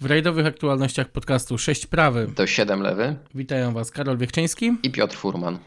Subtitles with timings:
[0.00, 2.28] W rajdowych aktualnościach podcastu 6 prawy.
[2.34, 3.16] To 7 lewy.
[3.34, 5.58] Witają Was Karol Wiechczyński i Piotr Furman.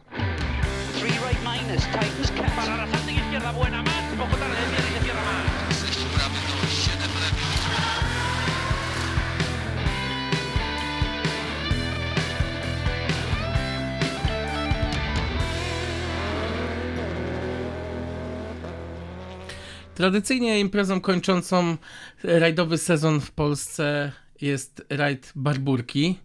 [19.96, 21.78] Tradycyjnie imprezą kończącą
[22.24, 24.12] rajdowy sezon w Polsce
[24.42, 26.20] jest rajd Barburki.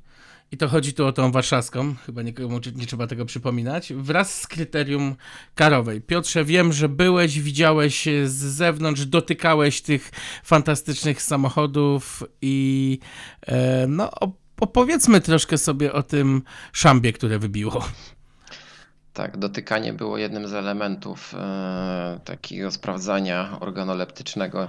[0.52, 4.46] I to chodzi tu o tą warszawską, chyba nikomu nie trzeba tego przypominać, wraz z
[4.46, 5.16] kryterium
[5.54, 6.00] karowej.
[6.00, 10.10] Piotrze, wiem, że byłeś, widziałeś z zewnątrz, dotykałeś tych
[10.44, 12.98] fantastycznych samochodów i
[13.46, 14.10] e, no
[14.60, 17.84] opowiedzmy troszkę sobie o tym szambie, które wybiło.
[19.12, 24.68] Tak, dotykanie było jednym z elementów e, takiego sprawdzania organoleptycznego,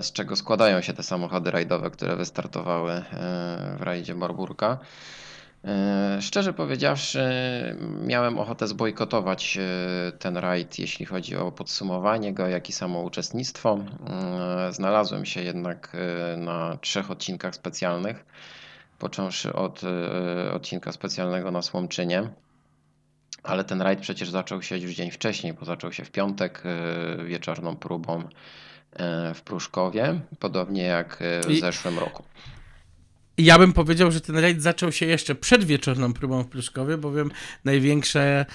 [0.00, 3.02] z czego składają się te samochody rajdowe, które wystartowały e,
[3.78, 4.78] w rajdzie Barburka.
[5.64, 7.20] E, szczerze powiedziawszy,
[8.02, 13.78] miałem ochotę zbojkotować e, ten rajd, jeśli chodzi o podsumowanie go, jak i samo uczestnictwo.
[14.10, 15.96] E, znalazłem się jednak
[16.36, 18.24] na trzech odcinkach specjalnych,
[18.98, 19.80] począwszy od
[20.52, 22.28] odcinka specjalnego na Słomczynie
[23.42, 26.62] ale ten rajd przecież zaczął się już dzień wcześniej, bo zaczął się w piątek
[27.24, 28.28] wieczorną próbą
[29.34, 32.22] w Pruszkowie, podobnie jak y, w zeszłym roku.
[33.38, 37.30] Ja bym powiedział, że ten rajd zaczął się jeszcze przed wieczorną próbą w Pruszkowie, bowiem
[37.64, 38.46] największe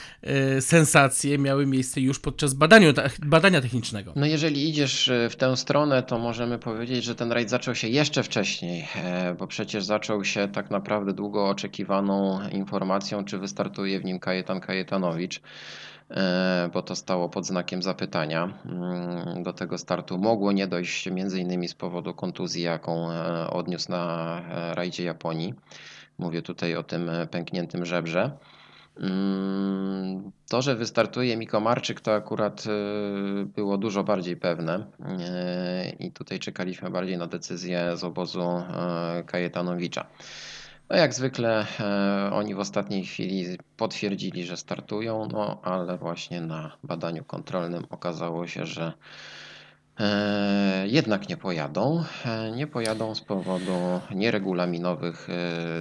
[0.57, 4.13] y, sensacje miały miejsce już podczas badania, badania technicznego.
[4.15, 7.87] No jeżeli idziesz e, w tę stronę, to możemy powiedzieć, że ten rajd zaczął się
[7.87, 14.05] jeszcze wcześniej, e, bo przecież zaczął się tak naprawdę długo oczekiwaną informacją, czy wystartuje w
[14.05, 15.41] nim Kajetan Kajetanowicz.
[16.11, 18.53] E, bo to stało pod znakiem zapytania.
[18.65, 21.67] Mm, do tego startu mogło nie dojść m.in.
[21.67, 25.53] z powodu kontuzji, jaką e, odniósł na e, rajdzie Japonii.
[26.17, 28.31] Mówię tutaj o tym pękniętym żebrze.
[28.97, 32.63] Mm, to, że wystartuje Miko Marczyk, to akurat
[33.55, 34.85] było dużo bardziej pewne
[35.99, 38.63] i tutaj czekaliśmy bardziej na decyzję z obozu
[39.25, 40.05] Kajetanowicza.
[40.91, 46.77] No jak zwykle e, oni w ostatniej chwili potwierdzili, że startują, no ale właśnie na
[46.83, 48.93] badaniu kontrolnym okazało się, że
[49.99, 52.03] e, jednak nie pojadą.
[52.25, 55.27] E, nie pojadą z powodu nieregulaminowych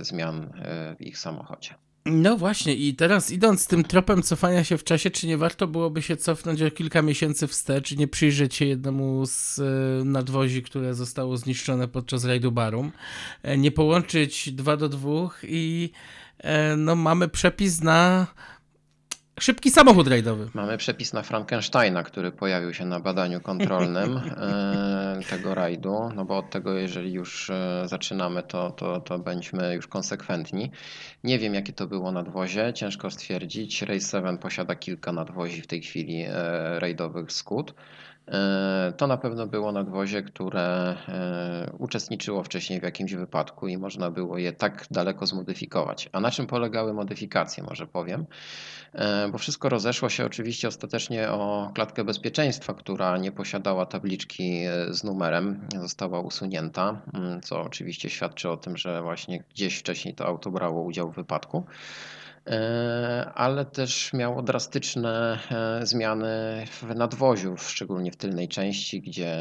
[0.01, 0.53] zmian
[0.99, 1.75] w ich samochodzie.
[2.07, 6.03] No właśnie, i teraz idąc tym tropem cofania się w czasie, czy nie warto byłoby
[6.03, 11.37] się cofnąć o kilka miesięcy wstecz, nie przyjrzeć się jednemu z e, nadwozi, które zostało
[11.37, 12.93] zniszczone podczas rajdu Barum,
[13.43, 15.91] e, nie połączyć dwa do dwóch i
[16.39, 18.27] e, no, mamy przepis na
[19.41, 20.51] Szybki samochód rajdowy.
[20.55, 26.39] Mamy przepis na Frankensteina, który pojawił się na badaniu kontrolnym e, tego rajdu, no bo
[26.39, 30.71] od tego, jeżeli już e, zaczynamy, to, to, to bądźmy już konsekwentni.
[31.25, 33.83] Nie wiem, jakie to było nadwozie, ciężko stwierdzić.
[33.83, 36.33] Race 7 posiada kilka nadwozi w tej chwili e,
[36.81, 37.75] rajdowych skut.
[38.31, 44.11] E, to na pewno było nadwozie, które e, uczestniczyło wcześniej w jakimś wypadku i można
[44.11, 46.09] było je tak daleko zmodyfikować.
[46.13, 48.27] A na czym polegały modyfikacje, może powiem?
[48.93, 55.05] E, bo wszystko rozeszło się oczywiście ostatecznie o klatkę bezpieczeństwa, która nie posiadała tabliczki z
[55.05, 60.51] numerem, została usunięta, mm, co oczywiście świadczy o tym, że właśnie gdzieś wcześniej to auto
[60.51, 61.65] brało udział w wypadku.
[62.47, 69.37] E, ale też miało drastyczne e, zmiany w nadwoziu, szczególnie w tylnej części, gdzie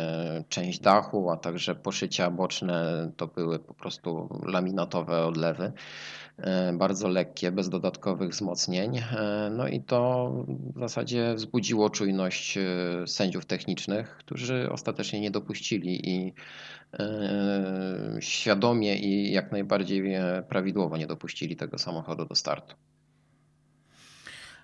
[0.50, 5.72] część dachu, a także poszycia boczne to były po prostu laminatowe odlewy,
[6.38, 9.02] e, bardzo lekkie, bez dodatkowych wzmocnień.
[9.52, 10.32] No i to
[10.76, 12.58] w zasadzie wzbudziło czujność
[13.06, 16.34] sędziów technicznych, którzy ostatecznie nie dopuścili i
[18.20, 20.04] świadomie i jak najbardziej
[20.50, 22.76] prawidłowo nie dopuścili tego samochodu do startu.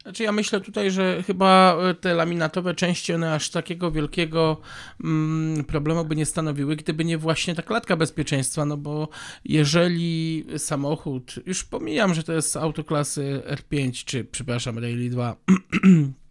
[0.06, 4.62] Znaczy ja myślę tutaj, że chyba e, te laminatowe części one aż takiego wielkiego
[5.04, 9.10] mm, problemu by nie stanowiły, gdyby nie właśnie ta klatka bezpieczeństwa, no bo
[9.46, 15.36] jeżeli samochód, już pomijam, że to jest autoklasy R5 czy przepraszam Rally 2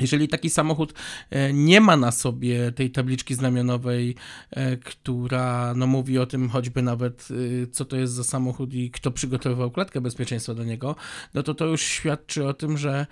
[0.00, 0.94] Jeżeli taki samochód
[1.30, 4.14] e, nie ma na sobie tej tabliczki znamionowej,
[4.50, 7.28] e, która no, mówi o tym choćby nawet,
[7.62, 10.96] e, co to jest za samochód i kto przygotowywał klatkę bezpieczeństwa do niego,
[11.34, 13.06] no to to już świadczy o tym, że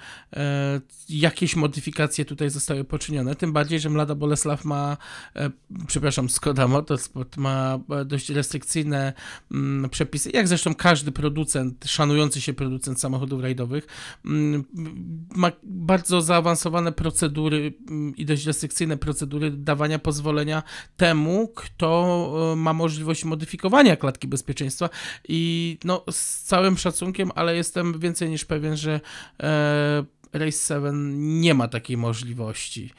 [1.09, 3.35] jakieś modyfikacje tutaj zostały poczynione.
[3.35, 4.97] Tym bardziej, że Mlada Bolesław ma,
[5.87, 9.13] przepraszam, Skoda Motorsport ma dość restrykcyjne
[9.53, 13.87] mm, przepisy, jak zresztą każdy producent, szanujący się producent samochodów rajdowych,
[14.25, 14.65] mm,
[15.35, 20.63] ma bardzo zaawansowane procedury mm, i dość restrykcyjne procedury dawania pozwolenia
[20.97, 24.89] temu, kto e, ma możliwość modyfikowania klatki bezpieczeństwa
[25.29, 29.01] i no z całym szacunkiem, ale jestem więcej niż pewien, że
[29.43, 32.91] e, Race 7 nie ma takiej możliwości.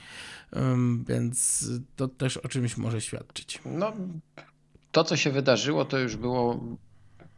[1.08, 1.66] Więc
[1.96, 3.60] to też o czymś może świadczyć.
[3.66, 3.94] No,
[4.92, 6.60] to co się wydarzyło, to już było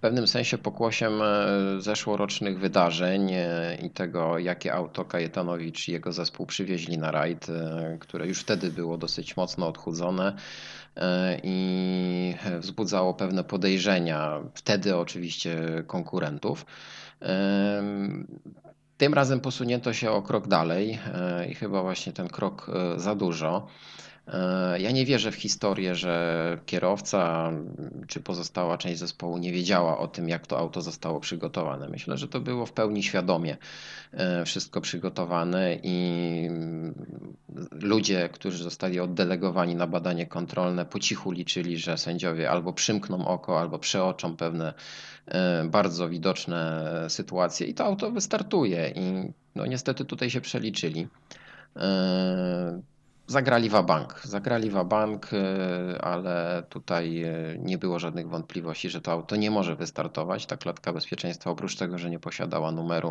[0.06, 6.46] pewnym sensie pokłosiem e, zeszłorocznych wydarzeń e, i tego, jakie auto Kajetanowicz i jego zespół
[6.46, 10.36] przywieźli na rajd, e, które już wtedy było dosyć mocno odchudzone
[11.44, 16.66] i wzbudzało pewne podejrzenia, wtedy oczywiście konkurentów.
[18.98, 21.00] Tym razem posunięto się o krok dalej
[21.50, 23.68] i chyba właśnie ten krok za dużo.
[24.28, 27.52] E, ja nie wierzę w historię, że kierowca
[28.08, 31.90] czy pozostała część zespołu nie wiedziała o tym, jak to auto zostało przygotowane.
[31.90, 33.58] Myślę, że to było w pełni świadomie
[34.14, 36.50] e, wszystko przygotowane i
[37.72, 43.60] ludzie, którzy zostali oddelegowani na badanie kontrolne, po cichu liczyli, że sędziowie albo przymkną oko,
[43.60, 44.74] albo przeoczą pewne
[45.26, 48.94] e, bardzo widoczne sytuacje i to auto wystartuje.
[48.96, 51.08] I no niestety tutaj się przeliczyli.
[53.28, 59.36] Zagrali bank, zagrali bank, y, ale tutaj y, nie było żadnych wątpliwości, że to auto
[59.36, 60.46] nie może wystartować.
[60.46, 63.10] Ta klatka bezpieczeństwa, oprócz tego, że nie posiadała numeru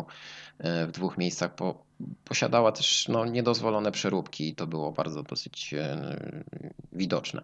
[0.59, 1.83] y, w dwóch miejscach, po,
[2.23, 5.75] posiadała też no, niedozwolone przeróbki i to było bardzo dosyć
[6.93, 7.41] widoczne.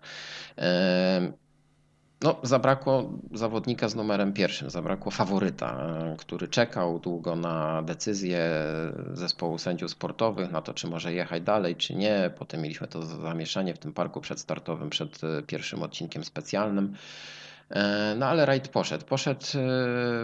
[2.23, 8.50] No, zabrakło zawodnika z numerem pierwszym, zabrakło faworyta, e, który czekał długo na decyzję
[9.13, 12.31] zespołu sędziów sportowych, na to, czy może jechać dalej, czy nie.
[12.38, 16.95] Potem mieliśmy to zamieszanie w tym parku przedstartowym przed e, pierwszym odcinkiem specjalnym.
[17.69, 19.06] E, no ale rajd poszedł.
[19.06, 19.45] Poszedł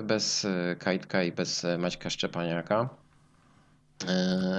[0.03, 0.47] bez
[0.79, 2.89] Kajtka i bez Maćka Szczepaniaka.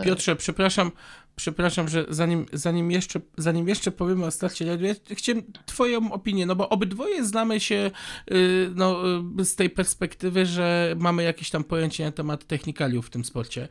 [0.04, 0.90] Piotrze, przepraszam,
[1.38, 6.46] przepraszam, że zanim, zanim, jeszcze, zanim jeszcze powiemy o starcie rajdu, ja chciałem twoją opinię,
[6.46, 7.90] no bo obydwoje znamy się
[8.30, 9.02] y, no,
[9.40, 13.68] y, z tej perspektywy, że mamy jakieś tam pojęcie na temat technikaliów w tym sporcie.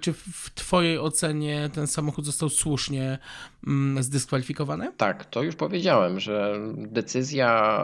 [0.00, 3.18] Czy w twojej ocenie ten samochód został słusznie
[3.66, 4.92] mm, zdyskwalifikowany?
[4.96, 7.80] Tak, to już powiedziałem, że decyzja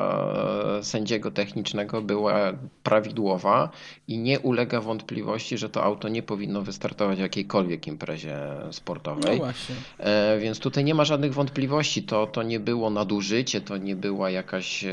[0.83, 3.71] sędziego technicznego była prawidłowa
[4.09, 8.39] i nie ulega wątpliwości, że to auto nie powinno wystartować w jakiejkolwiek imprezie
[8.73, 9.39] sportowej.
[9.39, 9.75] No właśnie.
[9.99, 12.03] E, więc tutaj nie ma żadnych wątpliwości.
[12.03, 14.93] To, to nie było nadużycie, to nie była jakaś, e,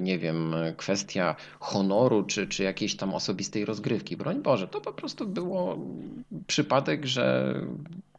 [0.00, 4.16] nie wiem, kwestia honoru czy, czy jakiejś tam osobistej rozgrywki.
[4.16, 5.78] Broń Boże, to po prostu było
[6.46, 7.54] przypadek, że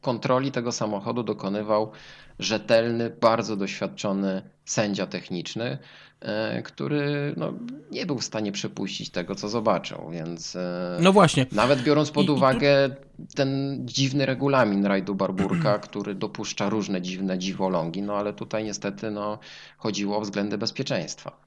[0.01, 1.91] kontroli tego samochodu dokonywał
[2.39, 5.77] rzetelny, bardzo doświadczony sędzia techniczny,
[6.19, 7.53] e, który no,
[7.91, 10.09] nie był w stanie przepuścić tego, co zobaczył.
[10.11, 11.45] Więc e, no właśnie.
[11.51, 12.89] nawet biorąc pod I, uwagę
[13.19, 13.35] i tu...
[13.35, 19.39] ten dziwny regulamin rajdu Barburka, który dopuszcza różne dziwne dziwolągi, no ale tutaj niestety no,
[19.77, 21.46] chodziło o względy bezpieczeństwa.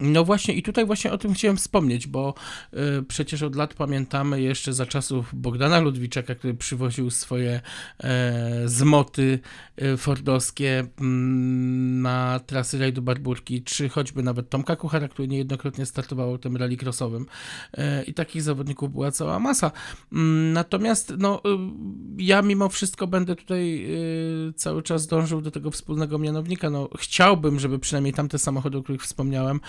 [0.00, 2.34] No właśnie i tutaj właśnie o tym chciałem wspomnieć, bo
[2.74, 7.60] y, przecież od lat pamiętamy jeszcze za czasów Bogdana Ludwiczaka, który przywoził swoje
[8.00, 9.38] e, zmoty
[9.76, 16.38] e, fordowskie mm, na trasy rajdu Barburki, czy choćby nawet Tomka Kuchara, który niejednokrotnie startował
[16.38, 17.26] tym rallycrossowym
[17.74, 19.70] e, i takich zawodników była cała masa.
[20.12, 23.86] Mm, natomiast no, y, ja mimo wszystko będę tutaj
[24.48, 26.70] y, cały czas dążył do tego wspólnego mianownika.
[26.70, 29.60] No, chciałbym, żeby przynajmniej tamte samochody, o których wspomniałem,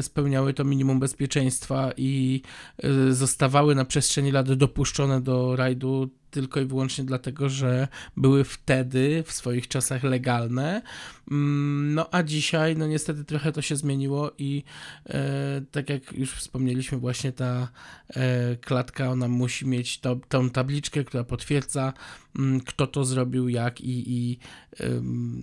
[0.00, 2.42] spełniały to minimum bezpieczeństwa i
[2.82, 9.24] e, zostawały na przestrzeni lat dopuszczone do rajdu tylko i wyłącznie dlatego, że były wtedy
[9.26, 10.82] w swoich czasach legalne.
[11.30, 14.62] Mm, no a dzisiaj, no niestety trochę to się zmieniło i
[15.06, 17.68] e, tak jak już wspomnieliśmy, właśnie ta
[18.08, 21.92] e, klatka, ona musi mieć to, tą tabliczkę, która potwierdza,
[22.38, 24.38] m, mm, kto to zrobił, jak i, i
[24.80, 24.86] e,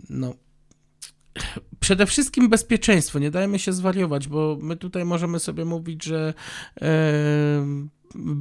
[0.10, 0.34] no
[1.80, 3.20] przede wszystkim bezpieczeństwo.
[3.20, 6.34] Nie dajmy się zwariować, bo my tutaj możemy sobie mówić, że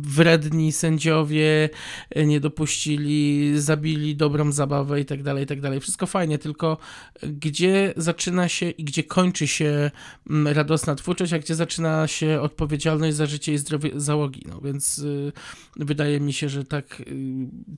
[0.02, 1.68] wredni sędziowie
[2.16, 5.80] nie dopuścili, zabili dobrą zabawę i tak dalej, i tak dalej.
[5.80, 6.76] Wszystko fajnie, tylko
[7.22, 9.90] gdzie zaczyna się i gdzie kończy się
[10.30, 14.42] mm, radosna twórczość, a gdzie zaczyna się odpowiedzialność za życie i zdrowie załogi.
[14.48, 15.32] No więc y,
[15.76, 17.04] wydaje mi się, że tak y,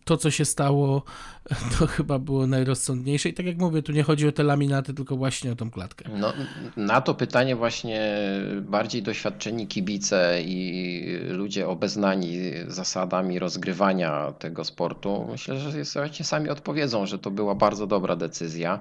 [0.04, 1.02] to, co się stało,
[1.78, 3.28] to chyba było najrozsądniejsze.
[3.28, 6.11] I tak jak mówię, tu nie chodzi o te laminaty, tylko właśnie o tą klatkę.
[6.18, 6.32] No,
[6.76, 8.16] na to pytanie właśnie
[8.61, 16.49] bardziej doświadczeni kibice i ludzie o obeznani zasadami rozgrywania tego sportu, myślę, że sobie sami
[16.49, 18.79] odpowiedzą, że to była bardzo dobra decyzja.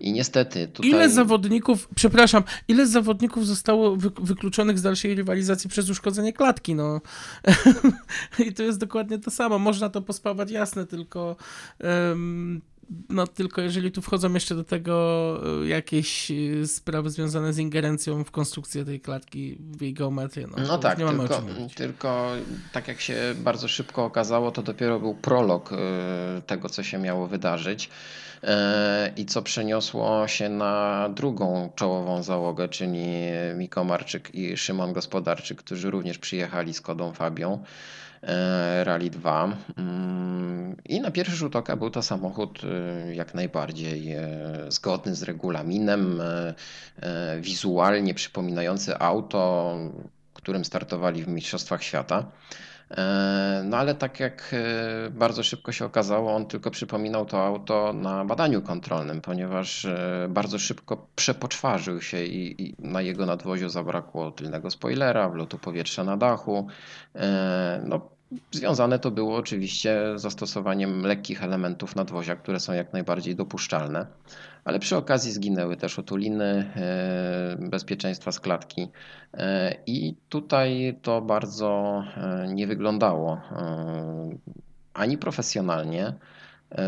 [0.00, 0.90] I niestety tutaj...
[0.90, 6.74] Ile zawodników, przepraszam, ile zawodników zostało wykluczonych z dalszej rywalizacji przez uszkodzenie klatki?
[6.74, 7.00] No.
[8.46, 9.58] I to jest dokładnie to samo.
[9.58, 11.36] Można to pospawać jasne, tylko
[11.80, 12.60] um,
[13.08, 18.24] no tylko jeżeli tu wchodzą jeszcze do tego e, jakieś e, sprawy związane z ingerencją
[18.24, 21.42] w konstrukcję tej klatki, w jej geometrię, no, no tak, nie mamy tylko,
[21.74, 22.30] tylko
[22.72, 25.76] tak jak się bardzo szybko okazało, to dopiero był prolog e,
[26.46, 27.90] tego, co się miało wydarzyć
[29.16, 33.04] i co przeniosło się na drugą czołową załogę, czyli
[33.56, 37.64] Miko Marczyk i Szymon Gospodarczyk, którzy również przyjechali z Kodą Fabią.
[38.22, 39.56] E, Rally 2.
[39.76, 44.20] Mm, I na pierwszy rzut oka był to samochód e, jak najbardziej e,
[44.68, 46.22] zgodny z regulaminem,
[47.40, 49.76] wizualnie przypominający auto,
[50.34, 52.26] którym startowali w Mistrzostwach Świata.
[53.64, 54.54] No ale tak jak
[55.10, 59.86] bardzo szybko się okazało, on tylko przypominał to auto na badaniu kontrolnym, ponieważ
[60.28, 66.16] bardzo szybko przepoczwarzył się i, i na jego nadwoziu zabrakło tylnego spoilera, wlotu powietrza na
[66.16, 66.66] dachu.
[67.84, 68.10] No,
[68.52, 74.06] Związane to było oczywiście zastosowaniem lekkich elementów nadwozia, które są jak najbardziej dopuszczalne,
[74.64, 78.88] ale przy okazji zginęły też otuliny e, bezpieczeństwa z klatki
[79.34, 83.40] e, i tutaj to bardzo e, nie wyglądało
[84.94, 86.14] ani profesjonalnie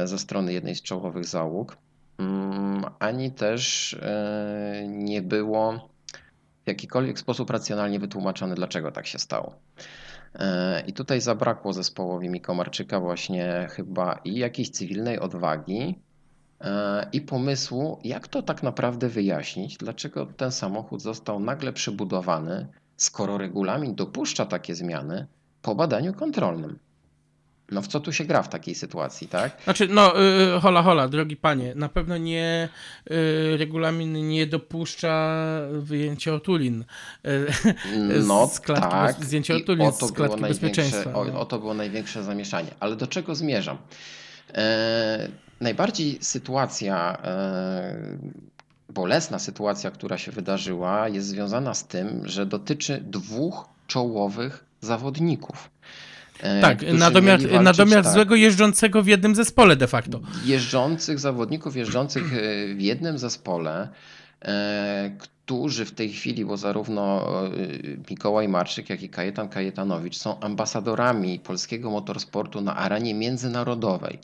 [0.04, 1.76] ze strony jednej z czołowych załóg,
[2.18, 3.96] mm, ani też
[4.88, 5.88] nie było
[6.64, 9.54] w jakikolwiek sposób racjonalnie wytłumaczone, dlaczego tak się stało.
[10.34, 15.98] E, I tutaj zabrakło zespołowi Mikomarczyka właśnie chyba i jakiejś cywilnej odwagi,
[16.60, 23.38] e, i pomysłu, jak to tak naprawdę wyjaśnić, dlaczego ten samochód został nagle przebudowany, skoro
[23.38, 25.26] regulamin dopuszcza takie zmiany
[25.62, 26.78] po badaniu kontrolnym.
[27.70, 29.62] No w co tu się gra w takiej sytuacji, tak?
[29.64, 32.68] Znaczy, no, yy, hola, hola, drogi panie, na pewno nie,
[33.10, 35.36] yy, regulamin nie dopuszcza
[35.70, 36.84] wyjęcia otulin
[37.24, 37.46] yy,
[38.26, 39.24] no, z klatki, tak.
[39.24, 41.14] Zdjęcia otulin z klatki bezpieczeństwa.
[41.14, 42.70] O, o, to było największe zamieszanie.
[42.80, 43.78] Ale do czego zmierzam?
[44.54, 45.28] E,
[45.60, 48.18] najbardziej sytuacja, e,
[48.88, 55.70] bolesna sytuacja, która się wydarzyła, jest związana z tym, że dotyczy dwóch czołowych zawodników.
[56.42, 58.14] E, tak, walczyć, natomiast tak.
[58.14, 60.20] złego jeżdżącego w jednym zespole de facto.
[60.44, 63.88] Jeżdżących zawodników, jeżdżących e, w jednym zespole,
[64.42, 67.28] e, którzy w tej chwili, bo zarówno
[68.10, 74.18] Mikołaj Marszyk, jak i Kajetan Kajetanowicz są ambasadorami polskiego motorsportu na arenie międzynarodowej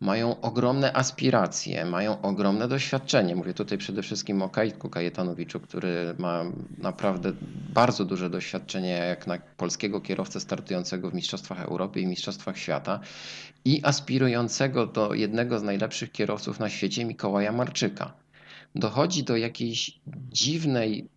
[0.00, 3.36] mają ogromne aspiracje, mają ogromne doświadczenie.
[3.36, 6.44] Mówię tutaj przede wszystkim o Kajtku Kajetanowiczu, który ma
[6.78, 7.32] naprawdę
[7.74, 13.00] bardzo duże doświadczenie jak na polskiego kierowcę startującego w Mistrzostwach Europy i Mistrzostwach Świata
[13.64, 18.12] i aspirującego do jednego z najlepszych kierowców na świecie Mikołaja Marczyka.
[18.74, 20.00] Dochodzi do jakiejś
[20.32, 21.08] dziwnej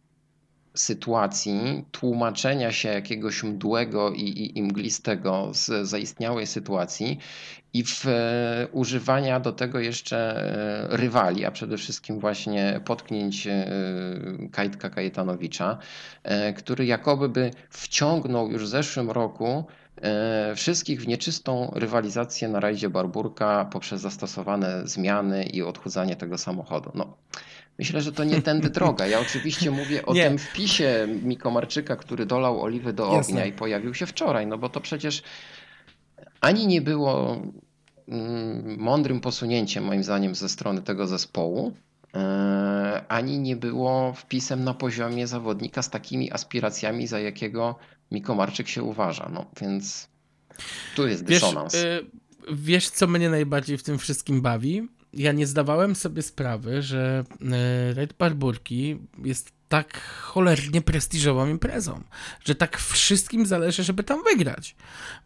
[0.76, 7.20] sytuacji tłumaczenia się jakiegoś mdłego i, i, i mglistego z zaistniałej sytuacji
[7.74, 13.68] i w e, używania do tego jeszcze e, rywali, a przede wszystkim właśnie potknięć e,
[14.52, 15.78] Kajtka Kajetanowicza,
[16.56, 19.66] który jakoby by wciągnął już w zeszłym roku
[20.56, 26.92] wszystkich w nieczystą rywalizację na rajdzie Barburka poprzez zastosowane zmiany i odchudzanie tego samochodu.
[26.96, 27.18] No,
[27.80, 29.08] Myślę, że to nie tędy droga.
[29.08, 30.24] Ja oczywiście mówię o nie.
[30.24, 33.20] tym wpisie Mikomarczyka, który dolał oliwy do Jasne.
[33.20, 35.24] ognia i pojawił się wczoraj, no bo to przecież
[36.42, 37.42] ani nie było
[38.08, 41.74] mm, mądrym posunięciem, moim zdaniem, ze strony tego zespołu,
[42.14, 47.76] e, ani nie było wpisem na poziomie zawodnika z takimi aspiracjami, za jakiego
[48.12, 49.30] Mikomarczyk się uważa.
[49.34, 50.10] No więc
[50.96, 51.74] tu jest dysonans.
[51.74, 52.06] Wiesz, y,
[52.52, 54.88] wiesz, co mnie najbardziej w tym wszystkim bawi?
[55.14, 62.04] Ja nie zdawałem sobie sprawy, że y, Red Barburki jest tak cholernie prestiżową imprezą,
[62.46, 64.76] że tak wszystkim zależy, żeby tam wygrać.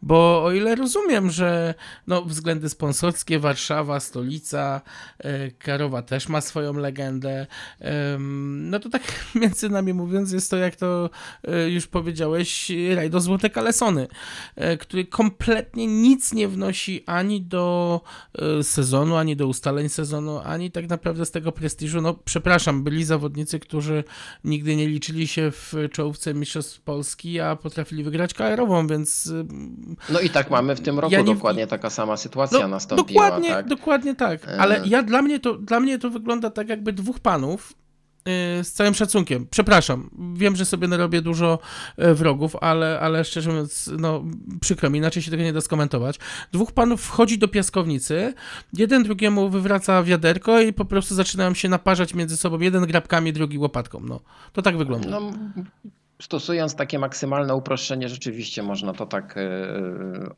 [0.02, 1.74] Bo o ile rozumiem, że
[2.06, 4.80] no, względy sponsorskie, Warszawa, stolica,
[5.18, 7.46] e, Karowa też ma swoją legendę,
[8.58, 9.02] no to tak
[9.34, 11.10] między nami mówiąc jest to, jak to
[11.44, 14.08] e, już powiedziałeś, rajdo Złote Kalesony,
[14.56, 18.00] e, który kompletnie nic nie wnosi ani do
[18.62, 22.00] sezonu, ani do ustaleń sezonu, ani tak naprawdę z tego prestiżu.
[22.00, 24.04] No przepraszam, byli zawodnicy, którzy
[24.44, 29.32] nigdy nie liczyli się w czołówce Mistrzostw Polski, a potrafili wygrać KR-ową, więc...
[30.10, 31.34] No i tak mamy w tym roku, ja nie...
[31.34, 33.24] dokładnie taka sama sytuacja no, nastąpiła.
[33.24, 33.66] Dokładnie tak?
[33.66, 34.86] dokładnie tak, ale e.
[34.86, 37.87] ja, dla, mnie to, dla mnie to wygląda tak jakby dwóch panów y,
[38.62, 41.58] z całym szacunkiem, przepraszam, wiem, że sobie narobię dużo
[41.96, 44.24] e, wrogów, ale, ale szczerze mówiąc, no
[44.60, 46.18] przykro mi, inaczej się tego nie da skomentować.
[46.52, 48.34] Dwóch panów wchodzi do piaskownicy,
[48.72, 53.58] jeden drugiemu wywraca wiaderko i po prostu zaczynają się naparzać między sobą, jeden grabkami, drugi
[53.58, 54.20] łopatką, no.
[54.52, 55.08] To tak wygląda.
[55.10, 55.32] No,
[56.22, 59.50] stosując takie maksymalne uproszczenie, rzeczywiście można to tak, e,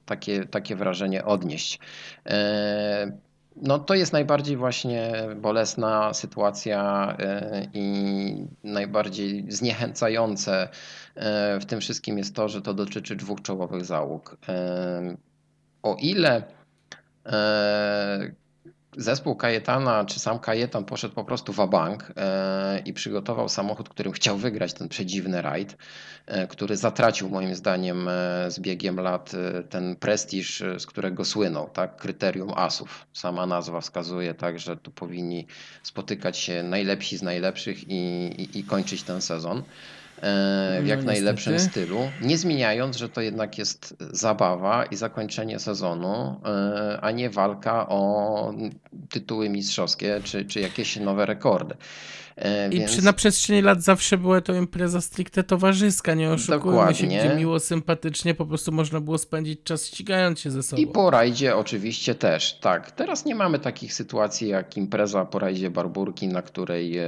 [0.06, 1.78] takie, takie wrażenie odnieść.
[3.60, 10.68] E, no to jest najbardziej właśnie bolesna sytuacja e, i najbardziej zniechęcające
[11.60, 14.36] w tym wszystkim jest to, że to dotyczy dwóch czołowych załóg.
[15.82, 16.42] O ile
[18.97, 24.12] zespół Kajetana, czy sam Kajetan poszedł po prostu w bank e, i przygotował samochód, którym
[24.12, 25.76] chciał wygrać ten przedziwny rajd,
[26.26, 29.32] e, który zatracił moim zdaniem e, z biegiem lat
[29.70, 31.97] ten prestiż, z którego słynął, tak?
[31.97, 33.06] kryterium asów.
[33.12, 35.47] Sama nazwa wskazuje tak, że tu powinni
[35.82, 37.94] spotykać się najlepsi z najlepszych i,
[38.42, 39.62] i, i kończyć ten sezon.
[40.22, 45.58] E, w jak no, najlepszym stylu, nie zmieniając, że to jednak jest zabawa i zakończenie
[45.58, 48.54] sezonu, e, a nie walka o
[49.10, 51.74] tytuły mistrzowskie czy, czy jakieś nowe rekordy.
[52.36, 52.90] E, I Więc...
[52.90, 56.94] przy, na przestrzeni lat zawsze była to impreza stricte towarzyska, nie oszukujmy Dokładnie.
[56.94, 60.82] się, gdzie miło, sympatycznie po prostu można było spędzić czas ścigając się ze sobą.
[60.82, 62.90] I po rajdzie oczywiście też, tak.
[62.90, 66.98] Teraz nie mamy takich sytuacji jak impreza po rajdzie Barburki, na której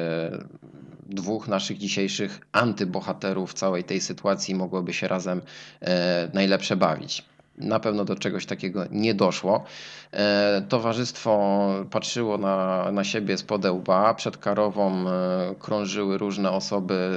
[1.14, 5.42] dwóch naszych dzisiejszych antybohaterów całej tej sytuacji mogłoby się razem
[5.80, 7.24] e, najlepsze bawić.
[7.58, 9.64] Na pewno do czegoś takiego nie doszło.
[10.12, 14.14] E, towarzystwo patrzyło na, na siebie z podełba.
[14.14, 17.10] Przed karową e, krążyły różne osoby,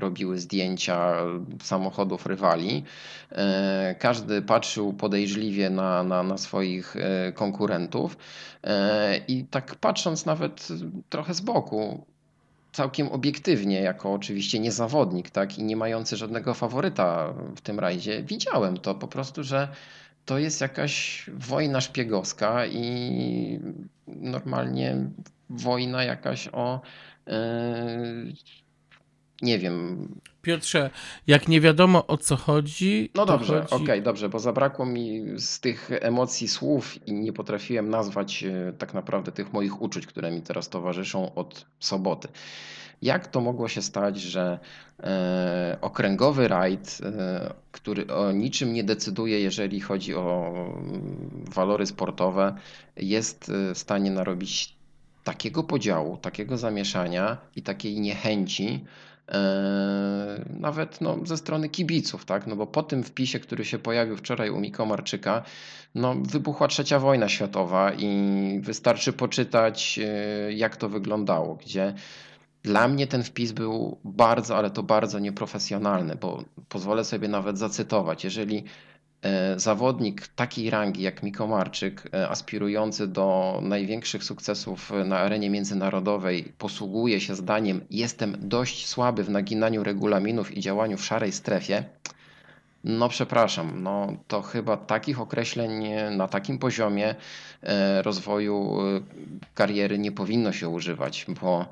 [0.00, 1.16] robiły zdjęcia
[1.62, 2.84] samochodów rywali.
[3.98, 6.96] Każdy patrzył podejrzliwie na, na, na swoich
[7.34, 8.16] konkurentów.
[9.28, 10.68] I tak patrząc nawet
[11.08, 12.06] trochę z boku,
[12.76, 18.76] całkiem obiektywnie, jako oczywiście niezawodnik, tak, i nie mający żadnego faworyta w tym rajdzie, widziałem
[18.76, 19.68] to po prostu, że
[20.24, 23.60] to jest jakaś wojna szpiegowska i
[24.06, 24.96] normalnie
[25.50, 26.80] wojna jakaś o
[27.26, 27.32] yy,
[29.42, 30.08] nie wiem.
[30.42, 30.90] Piotrze,
[31.26, 33.10] jak nie wiadomo o co chodzi.
[33.14, 33.74] No dobrze, chodzi...
[33.74, 38.72] okej, okay, dobrze, bo zabrakło mi z tych emocji słów i nie potrafiłem nazwać e,
[38.78, 42.28] tak naprawdę tych moich uczuć, które mi teraz towarzyszą od soboty.
[43.02, 44.58] Jak to mogło się stać, że
[45.00, 52.54] e, okręgowy rajd, e, który o niczym nie decyduje, jeżeli chodzi o mm, walory sportowe,
[52.96, 54.76] jest w stanie narobić
[55.24, 59.15] takiego podziału, takiego zamieszania i takiej niechęci, E,
[60.48, 62.46] nawet no, ze strony kibiców, tak?
[62.46, 65.42] No bo po tym wpisie, który się pojawił wczoraj u Miko Marczyka,
[65.94, 71.94] no, wybuchła trzecia wojna światowa i wystarczy poczytać, e, jak to wyglądało, gdzie
[72.62, 78.24] dla mnie ten wpis był bardzo, ale to bardzo nieprofesjonalny, bo pozwolę sobie nawet zacytować.
[78.24, 78.64] Jeżeli
[79.56, 87.20] zawodnik takiej rangi jak Miko Marczyk, e, aspirujący do największych sukcesów na arenie międzynarodowej, posługuje
[87.20, 91.84] się zdaniem: Jestem dość słaby w naginaniu regulaminów i działaniu w szarej strefie.
[92.84, 97.14] No, przepraszam, no to chyba takich określeń na takim poziomie
[97.62, 98.78] e, rozwoju
[99.54, 101.66] kariery nie powinno się używać, bo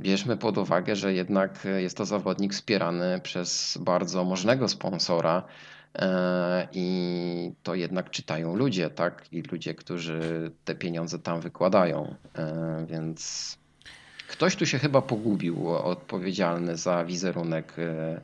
[0.00, 5.77] bierzmy pod uwagę, że jednak jest to zawodnik wspierany przez bardzo możnego sponsora E,
[6.72, 9.32] I to jednak czytają ludzie, tak?
[9.32, 12.14] I ludzie, którzy te pieniądze tam wykładają.
[12.34, 13.58] E, więc
[14.28, 18.20] ktoś tu się chyba pogubił, odpowiedzialny za wizerunek e,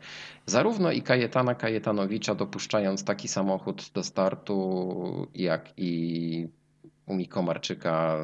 [0.47, 6.49] zarówno i Kajetana Kajetanowicza, dopuszczając taki samochód do startu, jak i
[7.07, 8.17] Umi Komarczyka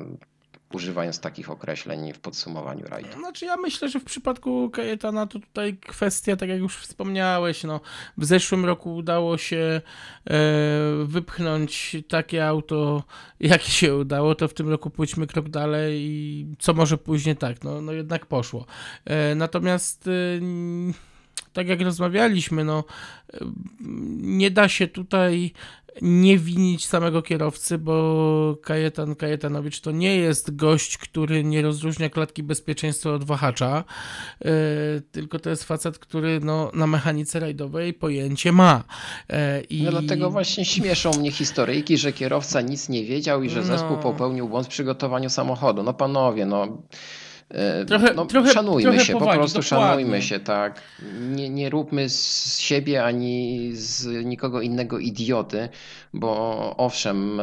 [0.73, 3.13] używając takich określeń w podsumowaniu rajdu.
[3.19, 7.81] Znaczy ja myślę, że w przypadku Kajetana to tutaj kwestia, tak jak już wspomniałeś, no,
[8.17, 9.81] w zeszłym roku udało się
[10.31, 10.41] e,
[11.05, 13.03] wypchnąć takie auto,
[13.41, 17.65] jak się udało, to w tym roku pójdźmy krok dalej i co może później tak,
[17.65, 18.67] no, no jednak poszło.
[19.05, 20.11] E, natomiast e,
[21.53, 22.85] tak jak rozmawialiśmy, no
[24.21, 25.53] nie da się tutaj
[26.03, 32.43] nie winić samego kierowcy, bo Kajetan Kajetanowicz to nie jest gość, który nie rozróżnia klatki
[32.43, 33.85] bezpieczeństwa od wahacza,
[34.41, 34.51] yy,
[35.13, 38.85] tylko to jest facet, który no, na mechanice rajdowej pojęcie ma.
[39.29, 39.83] Yy, i...
[39.83, 43.67] No dlatego właśnie śmieszą mnie historyjki, że kierowca nic nie wiedział i że no.
[43.67, 45.83] zespół popełnił błąd w przygotowaniu samochodu.
[45.83, 46.83] No panowie, no
[47.87, 49.87] trochę, no, trochę, szanujmy trochę się, powagi, po prostu dokładnie.
[49.87, 50.81] szanujmy się, tak.
[51.21, 55.69] Nie, nie róbmy z siebie ani z nikogo innego idioty,
[56.15, 57.41] bo owszem,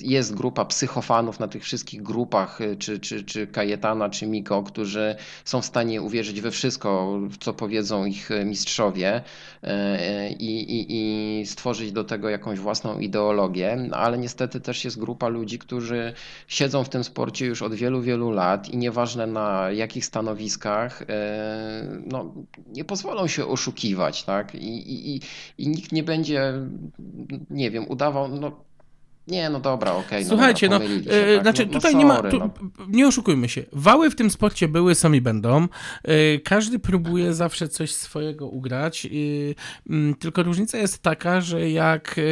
[0.00, 5.60] jest grupa psychofanów na tych wszystkich grupach, czy, czy, czy Kajetana, czy Miko, którzy są
[5.60, 9.22] w stanie uwierzyć we wszystko, co powiedzą ich mistrzowie
[9.62, 10.86] e, i, i,
[11.40, 16.12] i stworzyć do tego jakąś własną ideologię, ale niestety też jest grupa ludzi, którzy
[16.48, 22.02] siedzą w tym sporcie już od wielu, wielu lat i nieważne na jakich stanowiskach, e,
[22.06, 22.34] no,
[22.66, 24.54] nie pozwolą się oszukiwać, tak?
[24.54, 25.20] I, i,
[25.58, 26.52] i nikt nie będzie,
[27.50, 28.64] nie wiem, udawał, no
[29.26, 30.24] nie, no dobra, okej.
[30.24, 31.42] Słuchajcie, no, no, dobra, e, się, tak?
[31.42, 32.50] znaczy no, no tutaj nie ma, sorry, tu, no.
[32.88, 35.68] nie oszukujmy się, wały w tym sporcie były, są i będą,
[36.04, 42.22] E, każdy próbuje zawsze coś swojego ugrać, E, tylko różnica jest taka, że jak e,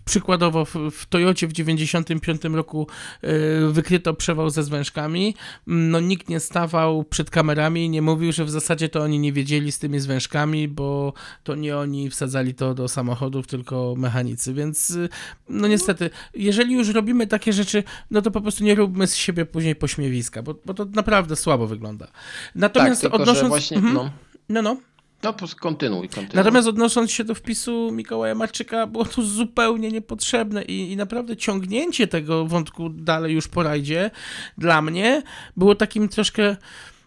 [0.00, 2.86] Przykładowo w, w Toyocie w 95 roku
[3.22, 3.28] e,
[3.66, 5.34] wykryto przewał ze zwężkami.
[5.68, 9.18] Mm, No nikt nie stawał przed kamerami i nie mówił, że w zasadzie to oni
[9.18, 11.12] nie wiedzieli z tymi zwężkami, bo
[11.44, 14.54] to nie oni wsadzali to do samochodów, tylko mechanicy.
[14.54, 15.08] Więc y,
[15.48, 19.46] no niestety, jeżeli już robimy takie rzeczy, no to po prostu nie róbmy z siebie
[19.46, 22.06] później pośmiewiska, bo, bo to naprawdę słabo wygląda.
[22.06, 22.14] Tak,
[22.54, 23.48] Natomiast tylko odnosząc...
[23.48, 23.94] właśnie, Mhm.
[23.94, 24.10] no,
[24.48, 24.76] no, no.
[25.22, 26.34] No po- kontynuuj, kontynuuj.
[26.36, 32.06] Natomiast odnosząc się do wpisu Mikołaja Marczyka, było to zupełnie niepotrzebne i, i naprawdę ciągnięcie
[32.06, 34.10] tego wątku dalej już po rajdzie
[34.58, 35.22] dla mnie
[35.56, 36.56] było takim troszkę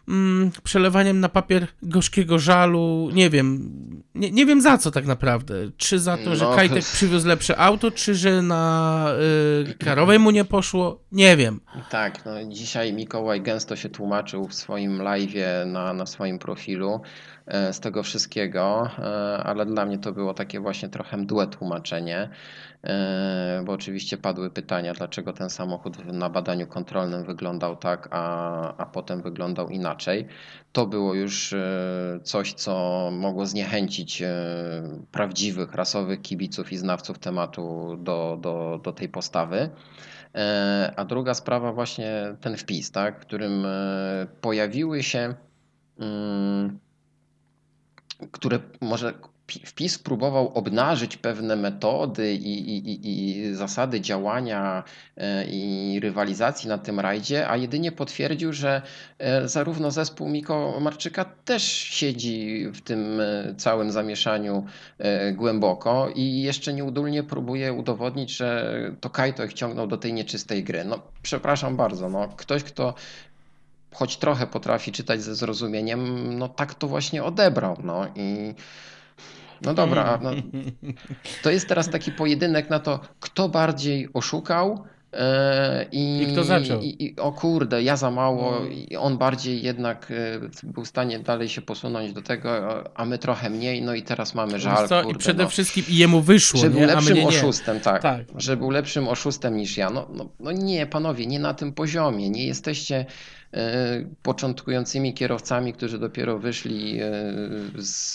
[0.07, 3.09] mm, przelewaniem na papier gorzkiego żalu.
[3.13, 3.71] Nie wiem,
[4.15, 5.53] nie, nie wiem za co tak naprawdę.
[5.77, 9.05] Czy za to, że No, Kajtek przywiózł lepsze auto, czy że na
[9.69, 11.03] y, karowej mu nie poszło?
[11.11, 11.59] Nie wiem.
[11.89, 17.01] Tak, no dzisiaj Mikołaj gęsto się tłumaczył w swoim live'ie na, na swoim profilu
[17.47, 19.03] z tego wszystkiego, e,
[19.43, 22.29] ale dla mnie to było takie właśnie trochę mdłe tłumaczenie,
[22.83, 28.85] e, bo oczywiście padły pytania, dlaczego ten samochód na badaniu kontrolnym wyglądał tak, a, a
[28.85, 30.27] potem wyglądał inaczej.
[30.71, 34.27] To było już e, coś, co mogło zniechęcić e,
[35.11, 39.69] prawdziwych, rasowych kibiców i znawców tematu do, do, do tej postawy.
[40.35, 45.35] E, A druga sprawa właśnie ten wpis, tak, w którym e, pojawiły się,
[45.99, 46.79] mm,
[48.31, 49.13] które może
[49.47, 54.83] pi- wpis próbował obnażyć pewne metody i, i, i, zasady działania
[55.17, 58.81] e, i rywalizacji na tym rajdzie, a jedynie potwierdził, że
[59.19, 64.65] e, zarówno zespół Miko Marczyka też siedzi w tym e, całym zamieszaniu
[65.33, 70.85] głęboko i jeszcze nieudolnie próbuje udowodnić, że to Kajto ich ciągnął do tej nieczystej gry.
[70.85, 72.93] No, przepraszam bardzo, no, ktoś, kto
[73.95, 77.77] choć trochę potrafi czytać ze zrozumieniem, no tak to właśnie odebrał.
[77.83, 78.53] No i
[79.61, 80.29] no dobra, no,
[81.43, 84.83] to jest teraz taki pojedynek na to, kto bardziej oszukał.
[85.13, 86.81] e, I, I kto zaczął.
[86.81, 88.65] I, i, o kurde, ja za mało, No.
[88.65, 92.49] i on bardziej jednak e, był w stanie dalej się posunąć do tego,
[92.97, 94.87] a my trochę mniej, no i teraz mamy żal.
[94.87, 95.49] Co, kurde, I przede no.
[95.49, 96.85] wszystkim jemu wyszło, Że był nie?
[96.91, 98.21] a lepszym oszustem, tak, Tak.
[98.37, 99.89] Że był lepszym oszustem niż ja.
[99.89, 102.29] No, no, no nie, panowie, nie na tym poziomie.
[102.29, 103.05] Nie jesteście
[104.21, 107.11] początkującymi kierowcami, którzy dopiero wyszli e,
[107.77, 108.13] z,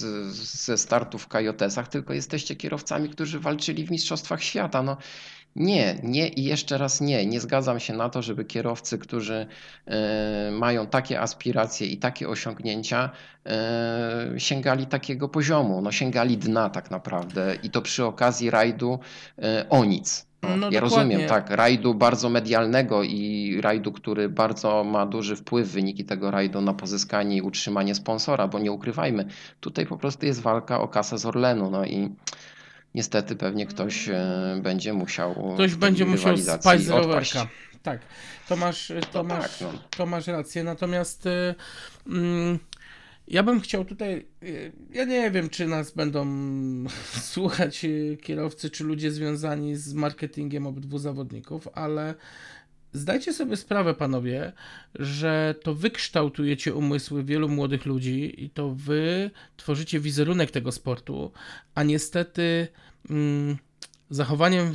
[0.64, 4.83] ze startu w Kajotesach, tylko jesteście kierowcami, którzy walczyli w Mistrzostwach Świata.
[4.83, 4.96] No,
[5.57, 7.26] nie, nie i jeszcze raz nie.
[7.26, 9.46] Nie zgadzam się na to, żeby kierowcy, którzy
[9.87, 13.11] e, mają takie aspiracje i takie osiągnięcia,
[13.46, 15.83] e, sięgali takiego poziomu.
[15.83, 18.98] No, sięgali dna tak naprawdę i to przy okazji rajdu
[19.38, 20.29] e, o nic.
[20.42, 20.81] No, No, ja dokładnie.
[20.81, 26.61] rozumiem, tak, rajdu bardzo medialnego i rajdu, który bardzo ma duży wpływ, wyniki tego rajdu
[26.61, 29.24] na pozyskanie i utrzymanie sponsora, bo nie ukrywajmy,
[29.61, 32.09] tutaj po prostu jest walka o kasę z Orlenu, no i
[32.94, 37.46] niestety pewnie ktoś e, będzie musiał Ktoś będzie musiał spać z rowerka.
[37.83, 38.00] Tak,
[38.48, 39.79] to masz, to, No masz, tak, no.
[39.96, 40.64] to masz rację.
[40.64, 41.55] Natomiast y,
[42.07, 42.59] mm,
[43.30, 44.26] ja bym chciał tutaj.
[44.42, 46.26] y, Ja nie wiem, czy nas będą
[47.32, 52.14] słuchać y, kierowcy, czy ludzie związani z marketingiem obydwu zawodników, ale
[52.92, 54.52] zdajcie sobie sprawę, panowie,
[54.94, 61.32] że to wy kształtujecie umysły wielu młodych ludzi i to wy tworzycie wizerunek tego sportu,
[61.74, 62.68] a niestety.
[63.10, 63.56] Mm,
[64.10, 64.72] zachowaniem,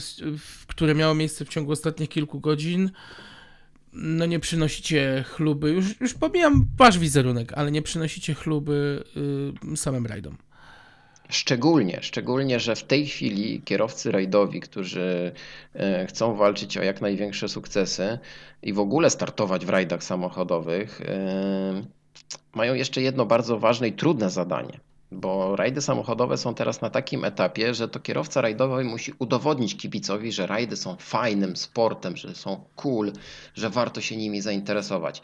[0.68, 2.92] które miało miejsce w ciągu ostatnich kilku godzin,
[3.96, 9.04] no nie przynosicie chluby, już, już pomijam wasz wizerunek, ale nie przynosicie chluby
[9.74, 10.38] y, samym rajdom.
[11.30, 15.32] Szczególnie, szczególnie, że w tej chwili kierowcy rajdowi, którzy
[15.76, 18.20] e, chcą walczyć o jak największe sukcesy
[18.64, 21.84] i w ogóle startować w rajdach samochodowych, e,
[22.54, 24.80] mają jeszcze jedno bardzo ważne i trudne zadanie.
[25.16, 30.32] Bo rajdy samochodowe są teraz na takim etapie, że to kierowca rajdowy musi udowodnić kibicowi,
[30.32, 33.12] że rajdy są fajnym sportem, że są cool,
[33.54, 35.22] że warto się nimi zainteresować.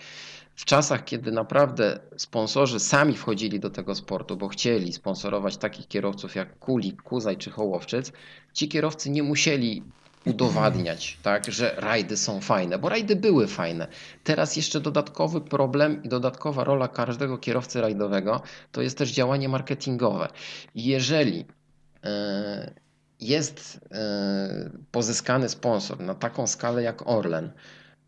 [0.55, 6.35] W czasach, kiedy naprawdę sponsorzy sami wchodzili do tego sportu, bo chcieli sponsorować takich kierowców
[6.35, 8.11] jak Kulik, Kuzaj czy Hołowczyc,
[8.53, 9.83] ci kierowcy nie musieli
[10.25, 13.87] udowadniać, tak, że rajdy są fajne, bo rajdy były fajne.
[14.23, 20.27] Teraz jeszcze dodatkowy problem i dodatkowa rola każdego kierowcy rajdowego to jest też działanie marketingowe.
[20.75, 21.45] Jeżeli
[22.03, 22.73] e,
[23.19, 27.51] jest e, pozyskany sponsor na taką skalę jak Orlen,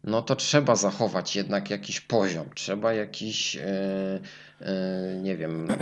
[0.03, 4.19] no to trzeba zachować jednak jakiś poziom, trzeba jakiś, e,
[4.61, 5.75] e, nie wiem, no,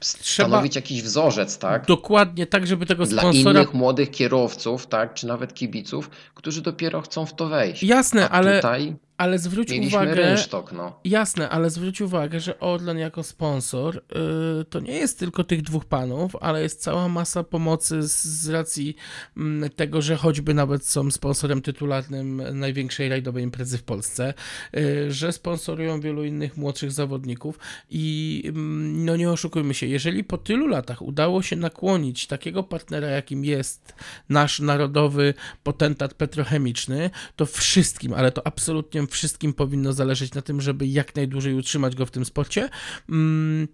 [0.00, 1.86] stanowić jakiś wzorzec, tak?
[1.86, 3.60] Dokładnie tak, żeby tego Dla sponsora...
[3.60, 7.82] innych młodych kierowców, tak, czy nawet kibiców, którzy dopiero chcą w to wejść.
[7.82, 10.14] Jasne, A ale, tutaj ale zwróć mieliśmy uwagę...
[10.14, 11.00] rynsztok, no.
[11.04, 15.84] Jasne, ale zwróć uwagę, że Orlen jako sponsor yy, to nie jest tylko tych dwóch
[15.84, 18.96] panów, ale jest cała masa pomocy z, z racji
[19.36, 24.34] mm, tego, że choćby nawet są sponsorem tytularnym największej rajdowej imprezy w Polsce,
[24.72, 27.58] yy, że sponsorują wielu innych młodszych zawodników
[27.90, 33.08] i mm, no nie oszukujmy się, jeżeli po tylu latach udało się nakłonić takiego partnera,
[33.08, 33.94] jakim jest
[34.28, 40.86] nasz narodowy potentat petrochemiczny, to wszystkim, ale to absolutnie wszystkim powinno zależeć na tym, żeby
[40.86, 42.68] jak najdłużej utrzymać go w tym sporcie,
[43.08, 43.68] mm,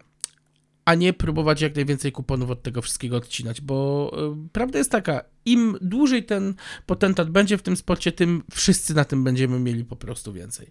[0.85, 4.11] a nie próbować jak najwięcej kuponów od tego wszystkiego odcinać, bo
[4.47, 6.55] y, prawda jest taka, im dłużej ten
[6.87, 10.71] potentat będzie w tym sporcie, tym wszyscy na tym będziemy mieli po prostu więcej.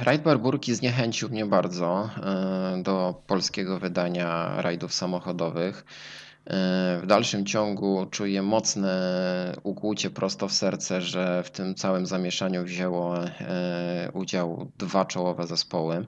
[0.00, 2.10] Rajd Barburki zniechęcił mnie bardzo
[2.78, 5.84] y, do polskiego wydania rajdów samochodowych.
[7.02, 8.92] W dalszym ciągu czuję mocne
[9.62, 16.06] ukłucie prosto w serce, że w tym całym zamieszaniu wzięło e, udział dwa czołowe zespoły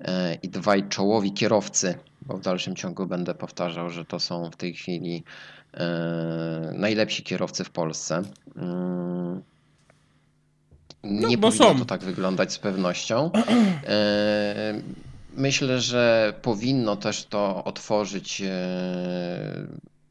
[0.00, 4.56] e, i dwaj czołowi kierowcy, bo w dalszym ciągu będę powtarzał, że to są w
[4.56, 5.24] tej chwili
[5.74, 8.22] e, najlepsi kierowcy w Polsce.
[8.56, 9.42] Mm.
[11.04, 11.78] Nie no, powinno są.
[11.78, 13.30] to tak wyglądać z pewnością.
[15.36, 18.50] Myślę, że powinno też to otworzyć e,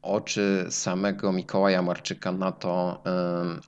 [0.02, 3.60] oczy samego Mikołaja Marczyka na to, e,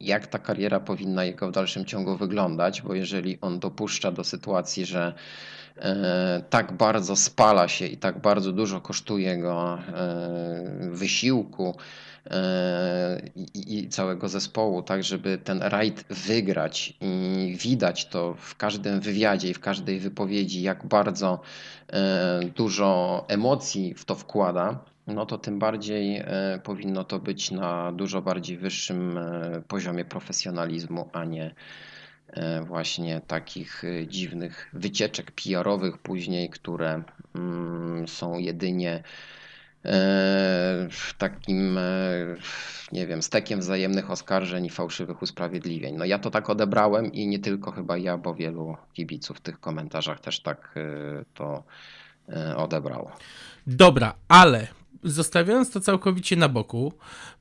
[0.00, 4.86] jak ta kariera powinna jego w dalszym ciągu wyglądać, bo jeżeli on dopuszcza do sytuacji,
[4.86, 5.14] że
[5.76, 9.78] e, tak bardzo spala się i tak bardzo dużo kosztuje go
[10.90, 11.76] wysiłku,
[13.34, 19.48] i, i, całego zespołu, tak żeby ten rajd wygrać i widać to w każdym wywiadzie
[19.48, 21.40] i w każdej wypowiedzi, jak bardzo
[21.92, 27.92] e, dużo emocji w to wkłada, no to tym bardziej e, powinno to być na
[27.92, 31.54] dużo bardziej wyższym e, poziomie profesjonalizmu, a nie
[32.66, 37.02] właśnie takich dziwnych wycieczek PR-owych później, które
[37.34, 39.02] mm, są jedynie E,
[41.18, 41.82] takim, e,
[42.92, 45.96] nie wiem, stekiem wzajemnych oskarżeń i fałszywych usprawiedliwień.
[45.96, 49.60] No ja to tak odebrałem i nie tylko chyba ja, bo wielu kibiców w tych
[49.60, 51.64] komentarzach też tak e, to
[52.56, 53.12] odebrało.
[53.66, 54.66] Dobra, ale
[55.04, 56.92] zostawiając to całkowicie na boku,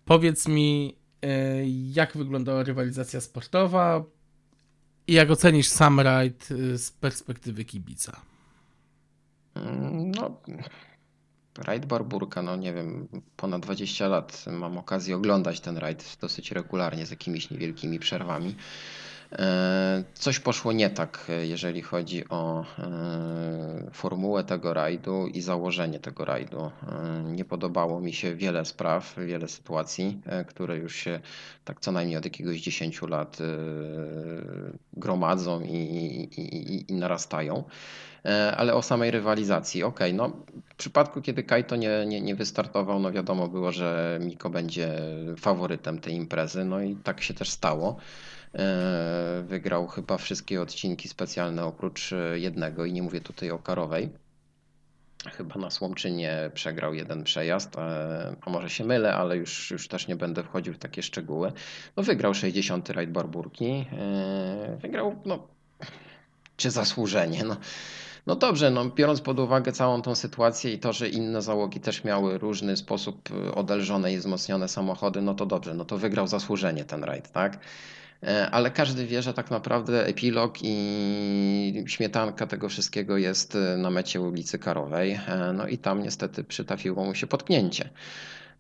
[0.06, 0.96] powiedz mi,
[1.92, 4.04] jak wyglądała rywalizacja sportowa
[5.08, 8.22] i jak ocenisz sam rajd z perspektywy kibica?
[9.56, 10.42] Mm, no,
[11.66, 17.06] Rajd Barburka, no nie wiem, ponad 20 lat mam okazję oglądać ten rajd dosyć regularnie
[17.06, 18.56] z jakimiś niewielkimi przerwami.
[19.32, 26.26] E, coś poszło nie tak, jeżeli chodzi o e, formułę tego rajdu i założenie tego
[26.26, 26.62] rajdu.
[26.62, 31.20] E, nie podobało mi się wiele spraw, wiele sytuacji, które już się
[31.66, 33.38] tak co najmniej od jakiegoś 10 lat
[34.94, 37.64] gromadzą i, i, i, i narastają.
[38.58, 40.30] Ale o samej rywalizacji, ok, no
[40.70, 45.02] w przypadku kiedy Kaito nie, nie, nie wystartował, no wiadomo było, że Miko będzie
[45.38, 47.98] faworytem tej imprezy, no i tak się też stało.
[48.56, 54.10] E, wygrał chyba wszystkie odcinki specjalne oprócz e, jednego i nie mówię tutaj o Karowej.
[55.32, 60.08] Chyba na Słomczynie przegrał jeden przejazd, e, a może się mylę, ale już, już też
[60.08, 61.52] nie będę wchodził w takie szczegóły.
[61.98, 62.90] No wygrał 60.
[62.90, 63.86] rajd Barburki.
[64.82, 65.48] Wygrał, no,
[66.58, 67.58] czy zasłużenie, no.
[68.28, 72.04] No dobrze, no biorąc pod uwagę całą tą sytuację i to, że inne załogi też
[72.04, 77.04] miały różny sposób odelżone i wzmocnione samochody, no to dobrze, no to wygrał zasłużenie ten
[77.04, 77.60] rajd, tak?
[78.24, 83.90] E, ale każdy wie, że tak naprawdę epilog i śmietanka tego wszystkiego jest e, na
[83.90, 85.12] mecie ulicy Karowej.
[85.12, 87.90] E, no i tam niestety przytrafiło mu się potknięcie.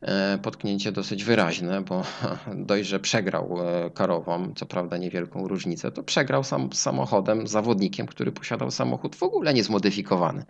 [0.01, 2.03] E, potknięcie dosyć wyraźne, bo
[2.55, 8.31] dość, że przegrał e, karową, co prawda niewielką różnicę, to przegrał sam samochodem, zawodnikiem, który
[8.31, 10.45] posiadał samochód w ogóle niezmodyfikowany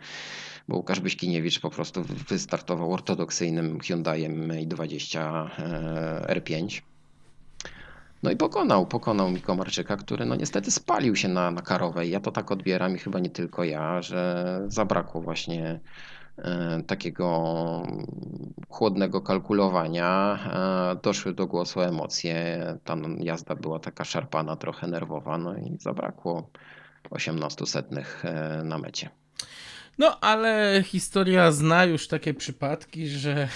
[0.67, 5.49] bo Łukasz Byśkiniewicz po prostu wystartował ortodoksyjnym Hyundaiem i20
[6.27, 6.81] R5.
[8.23, 12.09] No i pokonał, pokonał Miko Marczyka, który no niestety spalił się na, na karowej.
[12.09, 15.79] Ja to tak odbieram i chyba nie tylko ja, że zabrakło właśnie e,
[16.87, 17.83] takiego
[18.69, 20.39] chłodnego kalkulowania.
[20.93, 22.59] E, doszły do głosu emocje.
[22.83, 26.49] Ta jazda była taka szarpana, trochę nerwowa, no i zabrakło
[27.09, 29.09] 18 setnych e, na mecie.
[29.97, 33.47] No, ale historia zna już takie przypadki, że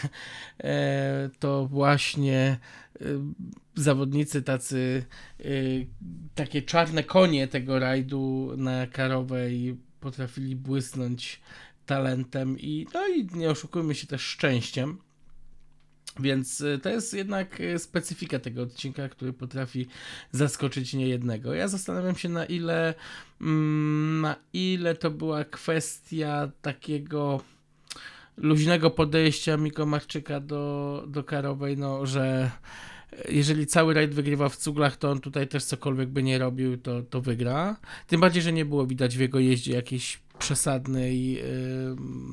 [0.63, 2.57] e, to właśnie
[3.01, 3.05] e,
[3.75, 5.05] zawodnicy tacy,
[5.39, 5.43] e,
[6.35, 11.41] takie czarne konie tego rajdu na Karowej potrafili błysnąć
[11.85, 14.97] talentem i no i nie oszukujmy się też szczęściem.
[16.19, 19.87] Więc y, to jest jednak y, specyfika tego odcinka, który potrafi
[20.31, 21.53] zaskoczyć niejednego.
[21.53, 22.93] Ja zastanawiam się, na ile,
[23.41, 27.41] mm, na ile to była kwestia takiego
[28.37, 32.51] luźnego podejścia Miko Marczyka do, do Karowej, no, że
[33.29, 37.01] jeżeli cały rajd wygrywa w cuglach, to on tutaj też cokolwiek by nie robił, to,
[37.01, 37.77] to wygra.
[38.07, 41.43] Tym bardziej, że nie było widać w jego jeździe jakiejś przesadnej,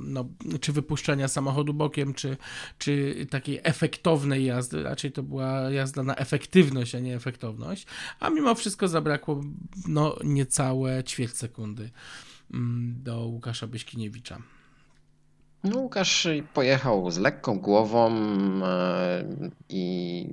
[0.05, 0.25] no,
[0.61, 2.37] czy wypuszczania samochodu bokiem, czy,
[2.79, 4.83] czy takiej efektownej jazdy.
[4.83, 7.87] Raczej to była jazda na efektywność, a nie efektowność.
[8.21, 9.41] A mimo wszystko zabrakło
[9.89, 11.91] no, niecałe ćwierć sekundy
[13.05, 14.39] do Łukasza Byśkiniewicza.
[15.65, 18.11] No, Łukasz pojechał z lekką głową
[18.65, 19.25] e,
[19.69, 20.27] i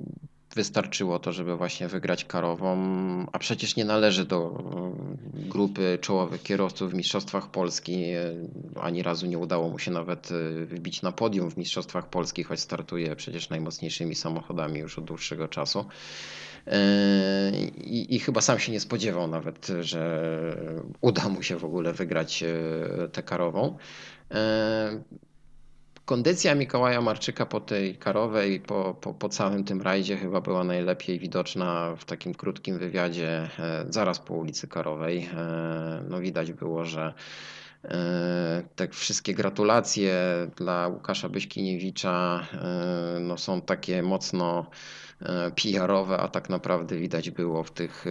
[0.54, 2.76] wystarczyło to, żeby właśnie wygrać karową,
[3.32, 4.64] a przecież nie należy do
[5.36, 8.04] e, grupy czołowych kierowców w Mistrzostwach Polski.
[8.80, 12.60] Ani razu nie udało mu się nawet e, wbić na podium w Mistrzostwach Polski, choć
[12.60, 15.84] startuje przecież najmocniejszymi samochodami już od dłuższego czasu.
[17.76, 20.56] I, I, chyba sam się nie spodziewał nawet, że
[21.00, 22.44] uda mu się w ogóle wygrać
[23.12, 23.76] tę karową.
[26.08, 31.18] Kondycja Mikołaja Marczyka po tej karowej, po, po, po całym tym rajdzie chyba była najlepiej
[31.18, 35.28] widoczna w takim krótkim wywiadzie e, zaraz po ulicy Karowej.
[35.34, 37.14] E, no widać było, że
[38.76, 40.16] te wszystkie gratulacje
[40.56, 42.46] dla Łukasza Byśkiniewicza
[43.20, 44.70] no są takie mocno
[45.56, 48.10] PR-owe, a tak naprawdę widać było w tych e,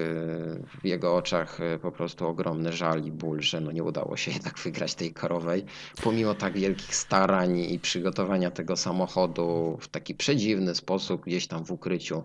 [0.80, 4.32] w jego oczach e, po prostu ogromny żal i ból, że no nie udało się
[4.38, 5.66] jednak wygrać tej karowej,
[6.04, 11.72] pomimo tak wielkich starań i przygotowania tego samochodu w taki przedziwny sposób, gdzieś tam w
[11.72, 12.24] ukryciu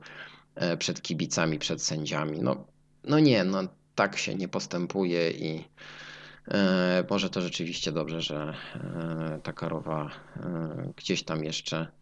[0.78, 2.40] przed kibicami, przed sędziami.
[2.40, 2.64] No,
[3.04, 3.58] no nie, no
[3.94, 5.64] tak się nie postępuje i
[7.10, 8.54] może to rzeczywiście dobrze, że
[9.42, 10.10] ta karowa
[10.96, 11.86] gdzieś tam jeszcze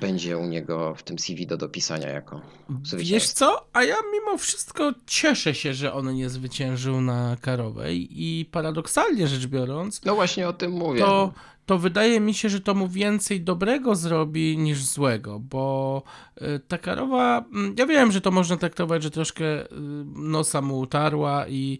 [0.00, 2.40] będzie u niego w tym CV do dopisania jako
[2.84, 3.14] zwycięzca.
[3.14, 3.66] Wiesz co?
[3.72, 9.46] A ja mimo wszystko cieszę się, że on nie zwyciężył na Karowej i paradoksalnie rzecz
[9.46, 10.04] biorąc...
[10.04, 11.00] No właśnie o tym mówię.
[11.00, 11.32] To,
[11.68, 16.02] to wydaje mi się, że to mu więcej dobrego zrobi niż złego, bo
[16.42, 19.68] y, ta karowa, mm, ja wiem, że to można traktować, że troszkę y,
[20.14, 21.78] nosa mu utarła i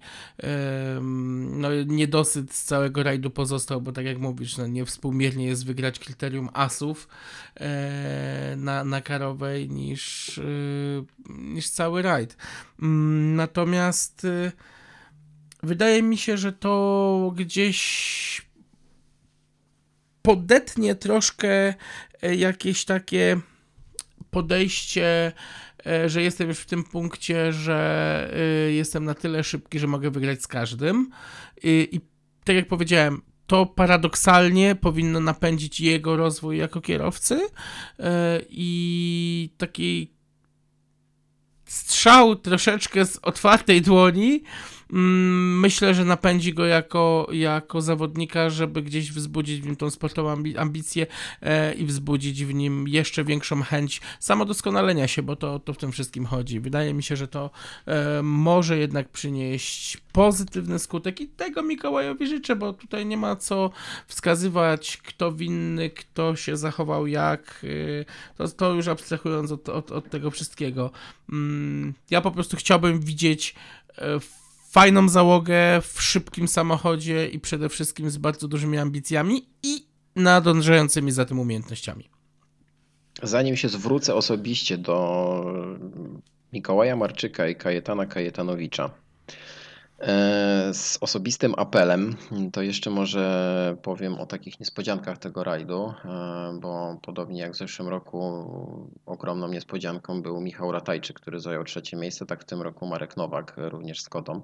[1.50, 6.48] no, niedosyt z całego rajdu pozostał, bo tak jak mówisz, no, niewspółmiernie jest wygrać kryterium
[6.52, 7.08] asów
[7.60, 10.40] e, na, na karowej niż,
[11.28, 12.36] niż cały rajd.
[12.82, 14.26] Mm, natomiast
[15.62, 18.47] wydaje mi się, że to gdzieś
[20.22, 21.74] podetnie troszkę
[22.22, 23.40] e, jakieś takie
[24.30, 25.32] podejście,
[25.86, 30.10] e, że jestem już w tym punkcie, że e, jestem na tyle szybki, że mogę
[30.10, 31.10] wygrać z każdym.
[31.62, 32.00] I,
[32.44, 37.40] tak jak powiedziałem, to paradoksalnie powinno napędzić jego rozwój jako kierowcy
[38.48, 40.12] i taki
[41.64, 44.42] strzał troszeczkę z otwartej dłoni
[44.90, 51.06] myślę, że napędzi go jako, jako zawodnika, żeby gdzieś wzbudzić w nim tą sportową ambicję
[51.42, 55.92] e, i wzbudzić w nim jeszcze większą chęć samodoskonalenia się, bo to, to w tym
[55.92, 56.60] wszystkim chodzi.
[56.60, 57.50] Wydaje mi się, że to
[57.86, 63.70] e, może jednak przynieść pozytywny skutek i tego Mikołajowi życzę, bo tutaj nie ma co
[64.06, 67.64] wskazywać, kto winny, kto się zachował jak.
[67.64, 68.04] E,
[68.36, 70.90] to, to już abstrahując od, od, od tego wszystkiego.
[71.32, 73.54] Mm, ja po prostu chciałbym widzieć
[73.98, 74.20] e,
[74.68, 81.24] fajną załogę w szybkim samochodzie i przede wszystkim z bardzo dużymi ambicjami i nadążającymi za
[81.24, 82.10] tym umiejętnościami.
[83.22, 85.44] Zanim się zwrócę osobiście do
[86.52, 88.90] Mikołaja Marczyka i Kajetana Kajetanowicza,
[90.72, 92.16] z osobistym apelem,
[92.52, 97.88] to jeszcze może powiem o takich niespodziankach tego rajdu, e, bo podobnie jak w zeszłym
[97.88, 103.16] roku ogromną niespodzianką był Michał Ratajczyk, który zajął trzecie miejsce, tak w tym roku Marek
[103.16, 104.42] Nowak, również z Kodą.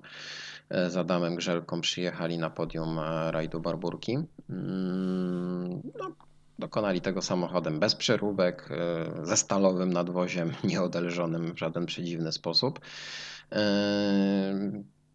[0.70, 2.98] E, z Adamem Grzelką przyjechali na podium
[3.30, 4.18] rajdu Barburki.
[4.50, 6.12] Mm, no,
[6.58, 8.68] dokonali tego samochodem bez przeróbek,
[9.22, 12.80] ze stalowym nadwoziem, nieodelżonym w żaden przedziwny sposób.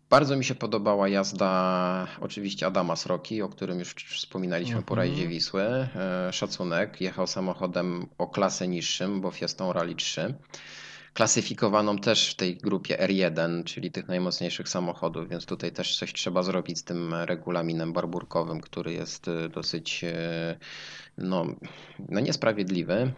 [0.10, 5.30] Bardzo mi się podobała jazda oczywiście Adama Sroki, o którym już wspominaliśmy po rajdzie mhm.
[5.30, 5.62] Wisły.
[5.62, 5.88] E,
[6.34, 10.34] szacunek, jechał samochodem o klasę niższym, bo Fiestą Rally 3.
[11.14, 16.44] Klasyfikowaną też w tej grupie R1, czyli tych najmocniejszych samochodów, więc tutaj też coś trzeba
[16.44, 20.58] zrobić z tym regulaminem barburkowym, który jest e, dosyć e,
[21.18, 21.46] no,
[22.10, 23.12] no niesprawiedliwy,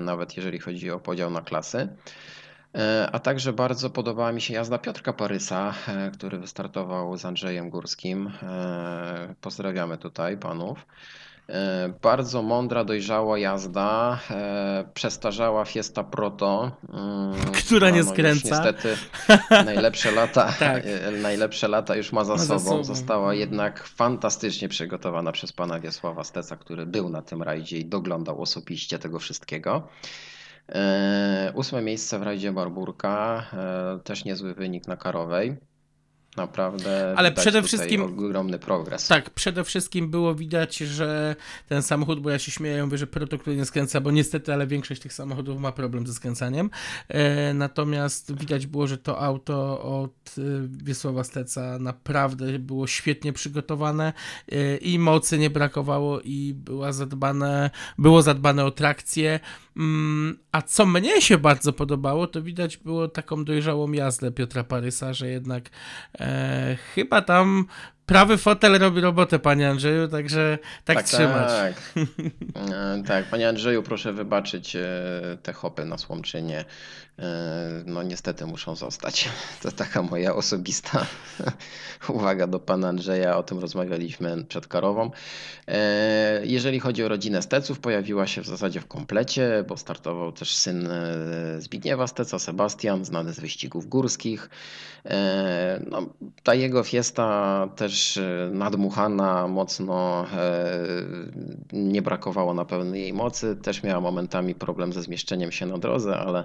[0.00, 1.88] nawet jeżeli chodzi o podział na klasy.
[2.74, 7.70] E, a także bardzo podobała mi się jazda Piotrka Parysa, e, który wystartował z Andrzejem
[7.70, 8.32] Górskim.
[8.42, 10.86] E, pozdrawiamy tutaj panów.
[12.02, 14.18] Bardzo mądra, dojrzała jazda.
[14.94, 16.76] Przestarzała Fiesta Proto.
[16.92, 18.48] Mm, która nie no skręca.
[18.48, 18.96] niestety
[19.64, 20.84] najlepsze lata, tak.
[21.22, 22.58] najlepsze lata już ma za, ma sobą.
[22.58, 22.84] za sobą.
[22.84, 28.42] Została jednak fantastycznie przygotowana przez pana Wiesława Steca, który był na tym rajdzie i doglądał
[28.42, 29.88] osobiście tego wszystkiego.
[30.68, 35.56] E, ósme miejsce w rajdzie Barburka, e, też niezły wynik na karowej.
[36.36, 39.08] Naprawdę Ale przede wszystkim ogromny progres.
[39.08, 41.36] Tak, przede wszystkim było widać, że
[41.68, 45.00] ten samochód, bo ja się śmieję, mówię, że protokół nie skręca, bo niestety, ale większość
[45.00, 46.70] tych samochodów ma problem ze skręcaniem.
[47.08, 50.34] E, natomiast widać było, że to auto od
[50.68, 54.12] Wiesława Steca naprawdę było świetnie przygotowane
[54.52, 59.40] e, i mocy nie brakowało i była zadbane, było zadbane o trakcję.
[59.76, 65.14] Mm, a co mnie się bardzo podobało, to widać było taką dojrzałą jazdę Piotra Parysa,
[65.14, 65.70] że jednak
[66.20, 67.64] e, chyba tam
[68.06, 71.48] prawy fotel robi robotę, panie Andrzeju, także tak, tak trzymać.
[71.48, 71.74] Tak.
[72.72, 74.76] E, tak, panie Andrzeju, proszę wybaczyć
[75.42, 76.64] te hopy na Słomczynie.
[77.18, 79.28] E, no niestety muszą zostać.
[79.62, 81.06] To taka moja osobista
[82.08, 85.10] uwaga do pana Andrzeja, o tym rozmawialiśmy przed Karową.
[86.42, 90.88] Jeżeli chodzi o rodzinę Steców, pojawiła się w zasadzie w komplecie, bo startował też syn
[91.58, 94.50] Zbigniewa Steca, Sebastian, znany z wyścigów górskich.
[95.90, 96.06] No,
[96.42, 98.20] ta jego fiesta też
[98.52, 100.26] nadmuchana, mocno
[101.72, 103.56] nie brakowało na pewno jej mocy.
[103.56, 106.44] Też miała momentami problem ze zmieszczeniem się na drodze, ale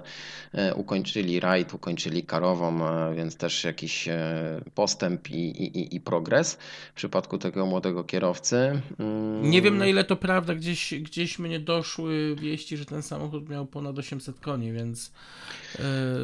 [0.57, 6.58] E, ukończyli rajd, ukończyli karową, e, więc też jakiś e, postęp i, i, i progres
[6.92, 8.80] w przypadku tego młodego kierowcy.
[8.98, 9.50] Mm.
[9.50, 13.66] Nie wiem na ile to prawda, gdzieś, gdzieś mnie doszły wieści, że ten samochód miał
[13.66, 15.12] ponad 800 koni, więc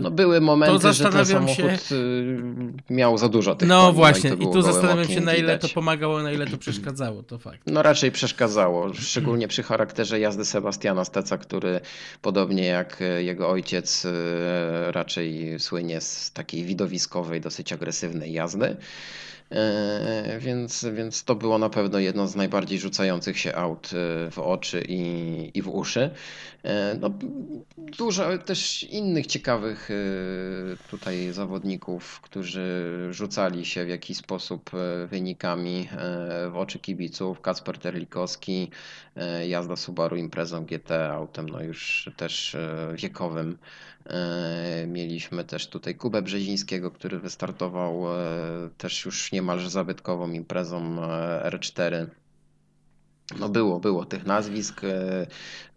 [0.01, 1.97] no były momenty, że ten samochód się...
[2.91, 5.43] miał za dużo tych No koni, właśnie no i, i tu zastanawiam się na ile
[5.43, 5.61] widać.
[5.61, 7.61] to pomagało, na ile to przeszkadzało, to fakt.
[7.67, 11.81] No raczej przeszkadzało, szczególnie przy charakterze jazdy Sebastiana Steca, który
[12.23, 14.07] podobnie jak jego ojciec
[14.91, 18.77] raczej słynie z takiej widowiskowej, dosyć agresywnej jazdy.
[19.51, 24.39] E, więc, więc to było na pewno jedno z najbardziej rzucających się aut e, w
[24.39, 26.11] oczy i, i w uszy.
[26.63, 27.11] E, no,
[27.79, 29.89] dużo też innych ciekawych
[30.91, 34.71] tutaj zawodników, którzy rzucali się w jakiś sposób
[35.07, 35.89] wynikami
[36.51, 37.41] w oczy kibiców.
[37.41, 38.71] Kacper Terlikowski,
[39.47, 42.57] jazda Subaru imprezą GT autem no już też
[42.95, 43.59] wiekowym.
[44.87, 48.05] Mieliśmy też tutaj Kubę Brzezińskiego, który wystartował
[48.79, 52.07] też już niemalże zabytkową imprezą e, R4.
[53.39, 54.85] No było, było tych nazwisk.
[54.85, 55.27] E,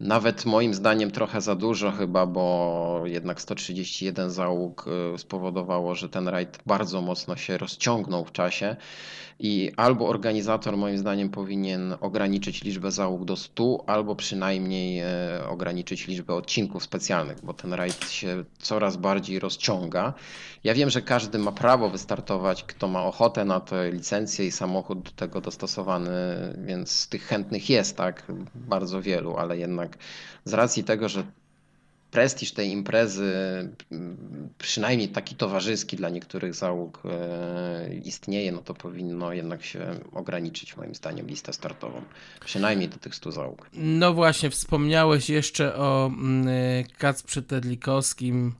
[0.00, 6.28] nawet moim zdaniem trochę za dużo chyba, bo jednak 131 załóg e, spowodowało, że ten
[6.28, 8.76] rajd bardzo mocno się rozciągnął w czasie.
[9.40, 15.06] I albo organizator moim zdaniem powinien ograniczyć liczbę załóg do 100, albo przynajmniej e,
[15.48, 20.14] ograniczyć liczbę odcinków specjalnych, bo ten rajd się coraz bardziej rozciąga.
[20.64, 25.02] Ja wiem, że każdy ma prawo wystartować, kto ma ochotę na to, licencję i samochód
[25.02, 26.10] do tego dostosowany,
[26.64, 29.98] więc tych chętnych jest, tak, bardzo wielu, ale jednak
[30.44, 31.24] z racji tego, że
[32.10, 33.32] prestiż tej imprezy,
[34.58, 40.94] przynajmniej taki towarzyski dla niektórych załóg e, istnieje, no to powinno jednak się ograniczyć moim
[40.94, 42.02] zdaniem listę startową.
[42.44, 43.70] Przynajmniej do tych 100 załóg.
[43.74, 48.54] No właśnie, wspomniałeś jeszcze o mm, Kacprze Terlikowskim,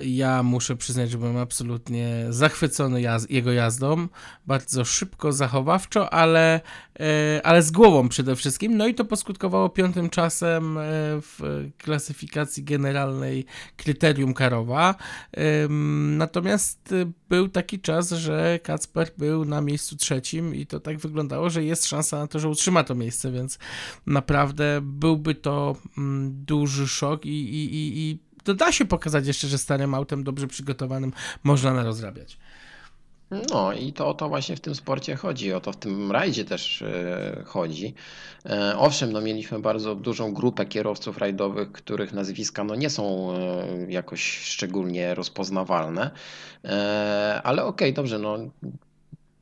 [0.00, 4.08] Ja muszę przyznać, że byłem absolutnie zachwycony jaz jego jazdą.
[4.46, 6.60] Bardzo szybko, zachowawczo, ale,
[7.00, 8.76] e, ale z głową przede wszystkim.
[8.76, 10.82] No i to poskutkowało piątym czasem e,
[11.20, 13.44] w klasyfikacji generalnej
[13.76, 14.94] kryterium Karowa.
[16.16, 16.94] Natomiast
[17.28, 21.86] był taki czas, że Kacper był na miejscu trzecim i to tak wyglądało, że jest
[21.86, 23.58] szansa na to, że utrzyma to miejsce, więc
[24.06, 29.48] naprawdę byłby to mm, duży szok i, i, i, i to da się pokazać jeszcze,
[29.48, 31.12] że starym autem dobrze przygotowanym
[31.44, 32.38] można na rozrabiać.
[33.30, 36.44] No i to o to właśnie w tym sporcie chodzi, o to w tym rajdzie
[36.44, 37.94] też e, chodzi.
[38.46, 43.92] E, owszem, no mieliśmy bardzo dużą grupę kierowców rajdowych, których nazwiska no nie są e,
[43.92, 46.10] jakoś szczególnie rozpoznawalne,
[47.42, 48.38] ale okej, okay, dobrze, no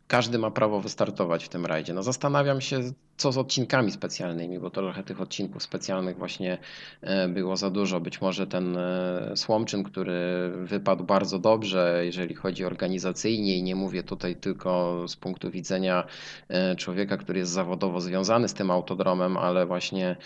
[0.08, 1.94] każdy ma prawo wystartować w tym rajdzie.
[1.94, 6.58] No zastanawiam się, co z odcinkami specjalnymi, bo trochę tych odcinków specjalnych właśnie
[7.00, 8.00] e, było za dużo.
[8.00, 14.02] Być może ten e, Słomczyn, który wypadł bardzo dobrze, jeżeli chodzi organizacyjnie i nie mówię
[14.02, 16.04] tutaj tylko z punktu widzenia
[16.48, 20.16] e, człowieka, który jest zawodowo związany z tym autodromem, ale właśnie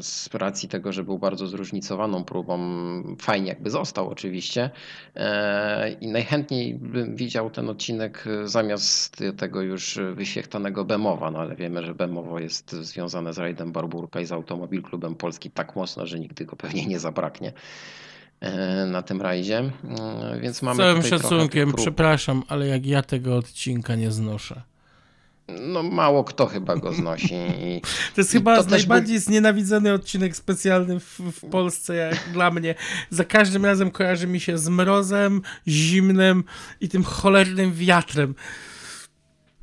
[0.00, 2.58] z racji tego, że był bardzo zróżnicowaną próbą,
[3.18, 4.70] fajnie jakby został oczywiście
[6.00, 11.94] i najchętniej bym widział ten odcinek zamiast tego już wyświechtanego Bemowa, no ale wiemy, że
[11.94, 16.44] Bemowo jest związane z rajdem Barburka i z Automobil Klubem Polski tak mocno, że nigdy
[16.44, 17.52] go pewnie nie zabraknie
[18.40, 19.58] e, na tym rajdzie.
[19.58, 24.62] E, więc mamy Z całym szacunkiem, przepraszam, ale jak ja tego odcinka nie znoszę.
[25.60, 27.34] No mało kto chyba go znosi.
[27.34, 27.80] I,
[28.14, 29.20] to jest chyba to najbardziej by...
[29.20, 32.74] znienawidzony odcinek specjalny w, w, Polsce jak dla mnie.
[33.10, 36.44] Za każdym razem kojarzy mi się z mrozem, zimnem
[36.80, 38.34] i tym cholernym wiatrem.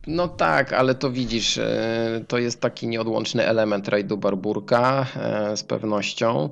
[0.07, 5.63] No tak, ale to widzisz, e, to jest taki nieodłączny element rajdu Barburka e, z
[5.63, 6.49] pewnością.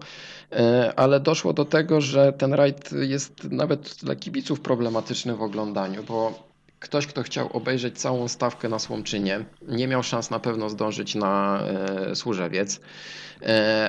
[0.51, 6.03] E, ale doszło do tego, że ten rajd jest nawet dla kibiców problematyczny w oglądaniu,
[6.03, 11.15] bo ktoś, kto chciał obejrzeć całą stawkę na Słomczynie, nie miał szans na pewno zdążyć
[11.15, 11.63] na
[12.13, 12.79] Służewiec.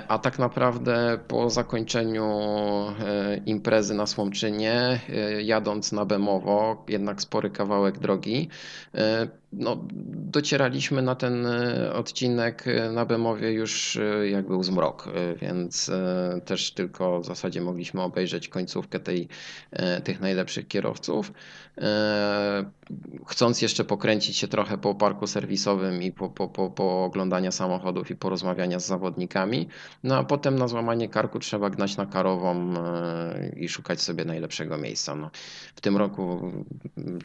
[0.09, 2.39] A tak naprawdę po zakończeniu
[3.47, 5.01] imprezy na Słomczynie,
[5.43, 8.49] jadąc na Bemowo, jednak spory kawałek drogi,
[9.53, 9.85] no,
[10.15, 11.47] docieraliśmy na ten
[11.93, 13.99] odcinek na Bemowie już
[14.31, 15.09] jak był zmrok,
[15.41, 15.91] więc
[16.45, 19.29] też tylko w zasadzie mogliśmy obejrzeć końcówkę tej,
[20.05, 21.33] tych najlepszych kierowców
[23.27, 28.11] chcąc jeszcze pokręcić się trochę po parku serwisowym i po, po, po, po oglądania samochodów
[28.11, 29.69] i porozmawiania z zawodnikami,
[30.05, 34.79] no a potem na złamanie karku trzeba gnać na karową e, i szukać sobie najlepszego
[34.79, 35.15] miejsca.
[35.15, 35.31] No,
[35.75, 36.53] w tym roku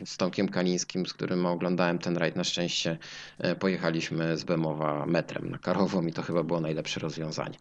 [0.06, 2.98] z Tomkiem Kalińskim, z którym oglądałem ten rajd, na szczęście
[3.38, 7.58] e, pojechaliśmy z Bemowa metrem na karową i to chyba było najlepsze rozwiązanie,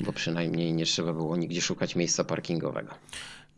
[0.00, 2.94] bo przynajmniej nie trzeba było nigdzie szukać miejsca parkingowego.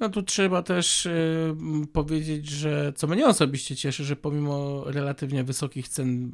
[0.00, 1.54] No tu trzeba też y,
[1.92, 6.30] powiedzieć, że co mnie osobiście cieszy, że pomimo relatywnie wysokich cen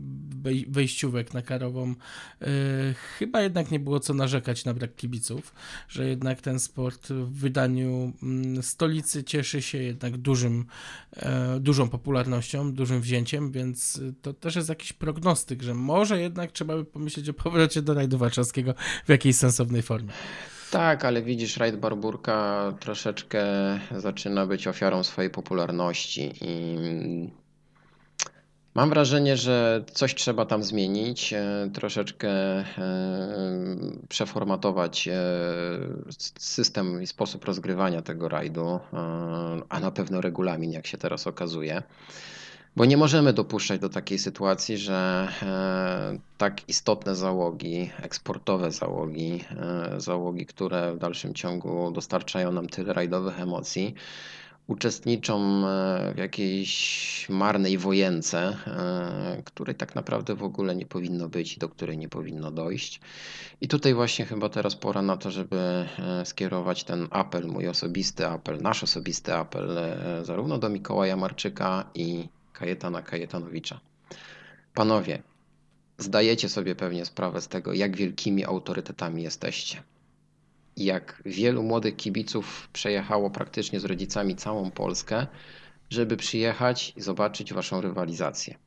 [0.68, 1.90] wejściówek na karową,
[2.42, 2.46] y,
[3.18, 5.54] chyba jednak nie było co narzekać na brak kibiców,
[5.88, 8.12] że jednak ten sport w wydaniu
[8.58, 10.64] y, stolicy cieszy się jednak dużym,
[11.16, 16.76] y, dużą popularnością, dużym wzięciem, więc to też jest jakiś prognostyk, że może jednak trzeba
[16.76, 18.74] by pomyśleć o powrocie do rajdu warszawskiego
[19.06, 20.12] w jakiejś sensownej formie.
[20.70, 23.44] Tak, ale widzisz, Rajd Barburka troszeczkę
[23.96, 26.76] zaczyna być ofiarą swojej popularności i
[28.74, 32.64] mam wrażenie, że coś trzeba tam zmienić, e, troszeczkę e,
[34.08, 35.18] przeformatować e,
[36.38, 38.80] system i sposób rozgrywania tego rajdu,
[39.68, 41.82] a na pewno regulamin, jak się teraz okazuje.
[42.76, 50.00] Bo nie możemy dopuszczać do takiej sytuacji, że e, tak istotne załogi, eksportowe załogi, e,
[50.00, 53.94] załogi, które w dalszym ciągu dostarczają nam tyle rajdowych emocji,
[54.66, 58.56] uczestniczą e, w jakiejś marnej wojence,
[59.44, 63.00] której tak naprawdę w ogóle nie powinno być i do której nie powinno dojść.
[63.60, 65.88] I tutaj właśnie chyba teraz pora na to, żeby
[66.24, 69.78] skierować ten apel, mój osobisty apel, nasz osobisty apel,
[70.22, 72.28] zarówno do Mikołaja Marczyka i
[72.58, 73.80] Kajetana Kajetanowicza.
[74.74, 75.22] Panowie,
[75.98, 79.82] zdajecie sobie pewnie sprawę z tego, jak wielkimi autorytetami jesteście.
[80.76, 85.26] Jak wielu młodych kibiców przejechało praktycznie z rodzicami całą Polskę,
[85.90, 88.58] żeby przyjechać i zobaczyć waszą rywalizację.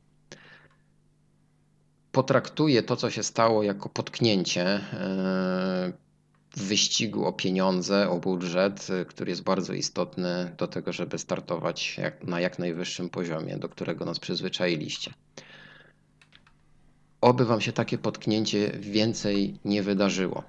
[2.12, 5.92] Potraktuję to, co się stało, jako potknięcie w
[6.56, 12.24] wyścigu o pieniądze, o budżet, y, który jest bardzo istotny do tego, żeby startować jak,
[12.24, 15.14] na jak najwyższym poziomie, do którego nas przyzwyczailiście.
[17.20, 20.44] Oby Wam się takie potknięcie więcej nie wydarzyło.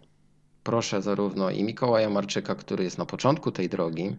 [0.63, 4.15] proszę zarówno i Mikołaja Marczyka, który jest na początku tej drogi,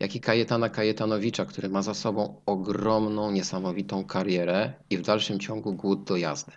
[0.00, 5.74] jak i Kajetana Kajetanowicza, który ma za sobą ogromną, niesamowitą karierę i w dalszym ciągu
[5.74, 6.52] głód do jazdy.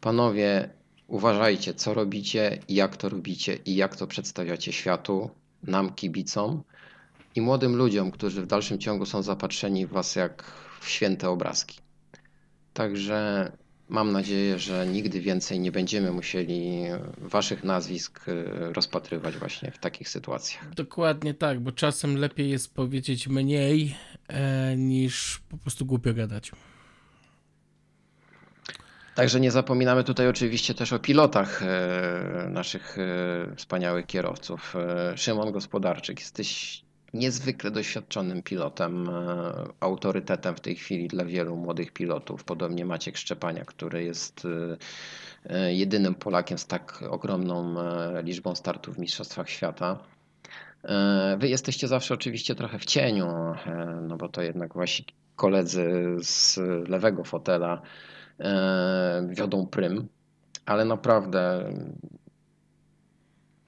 [0.00, 0.70] Panowie,
[1.08, 5.30] uważajcie, co robicie, jak to robicie i jak to przedstawiacie światu,
[5.62, 6.62] nam, kibicom
[7.34, 10.44] i młodym ludziom, którzy w dalszym ciągu są zapatrzeni w Was jak
[10.80, 11.78] w święte obrazki.
[12.72, 13.52] Także
[13.88, 16.82] mam nadzieję, że nigdy więcej nie będziemy musieli
[17.18, 20.74] Waszych nazwisk y, rozpatrywać właśnie w takich sytuacjach.
[20.74, 23.96] Dokładnie tak, bo czasem lepiej jest powiedzieć mniej
[24.28, 26.52] e, niż po prostu głupio gadać.
[29.16, 34.76] Także nie zapominamy tutaj oczywiście też o pilotach e, naszych e, wspaniałych kierowców.
[34.76, 36.82] E, Szymon Gospodarczyk, jesteś
[37.14, 39.10] niezwykle doświadczonym pilotem,
[39.80, 42.44] autorytetem w tej chwili dla wielu młodych pilotów.
[42.44, 44.46] Podobnie Maciek Szczepania, który jest
[45.68, 47.74] jedynym Polakiem z tak ogromną
[48.22, 49.98] liczbą startów w Mistrzostwach Świata.
[51.38, 53.26] Wy jesteście zawsze oczywiście trochę w cieniu,
[54.02, 55.04] no bo to jednak wasi
[55.36, 56.58] koledzy z
[56.88, 57.82] lewego fotela
[59.28, 60.08] wiodą prym,
[60.66, 61.72] ale naprawdę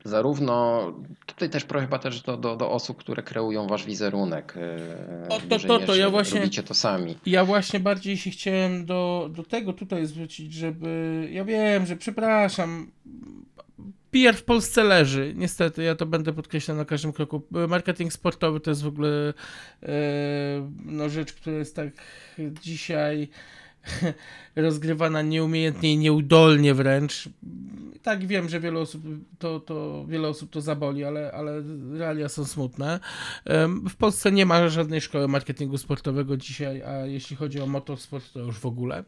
[0.04, 0.86] zarówno
[1.26, 4.54] tutaj też prośba też do, do, do osób, które kreują wasz wizerunek.
[4.56, 7.16] E, o, to, to, to, ja właśnie robicie to sami.
[7.26, 12.90] Ja właśnie bardziej się chciałem do, do tego tutaj zwrócić, żeby ja wiem, że przepraszam,
[14.10, 15.32] PR w Polsce leży.
[15.36, 17.42] Niestety, ja to będę podkreślał na każdym kroku.
[17.68, 19.34] Marketing sportowy to jest w ogóle
[19.82, 19.92] e,
[20.84, 21.92] no, rzecz, która jest tak
[22.62, 23.28] dzisiaj
[24.56, 27.28] rozgrywana nieumiejętnie i nieudolnie wręcz.
[28.02, 29.02] Tak, wiem, że wiele osób
[29.38, 31.62] to, to, wiele osób to zaboli, ale, ale
[31.92, 33.00] realia są smutne.
[33.90, 38.40] W Polsce nie ma żadnej szkoły marketingu sportowego dzisiaj, a jeśli chodzi o motorsport, to
[38.40, 39.04] już w ogóle.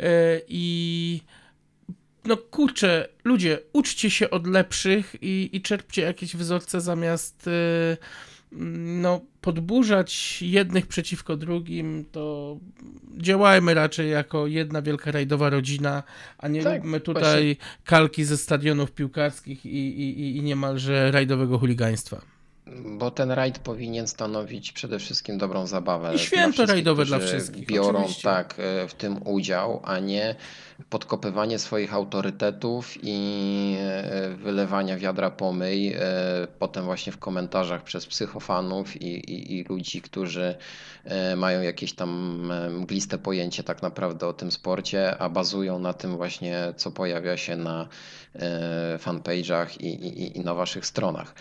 [0.00, 1.20] E, I
[2.24, 7.96] no kurczę, ludzie, uczcie się od lepszych i, i czerpcie jakieś wzorce zamiast e,
[8.56, 12.56] no, podburzać jednych przeciwko drugim, to
[13.16, 16.02] działajmy raczej jako jedna wielka rajdowa rodzina,
[16.38, 17.56] a nie tak, róbmy tutaj właśnie.
[17.84, 22.20] kalki ze stadionów piłkarskich i, i, i niemalże rajdowego chuligaństwa.
[22.98, 26.14] Bo ten rajd powinien stanowić przede wszystkim dobrą zabawę.
[26.14, 27.66] I święto rajdowe dla wszystkich.
[27.66, 28.22] Biorą oczywiście.
[28.22, 30.34] tak e, w tym udział, a nie
[30.90, 36.00] podkopywanie swoich autorytetów i e, wylewania wiadra pomyj, e,
[36.58, 40.54] potem właśnie w komentarzach przez psychofanów i, i, i ludzi, którzy
[41.36, 46.74] mają jakieś tam mgliste pojęcie tak naprawdę o tym sporcie, a bazują na tym właśnie,
[46.76, 47.88] co pojawia się na
[48.98, 51.34] fanpage'ach i, i, i na waszych stronach.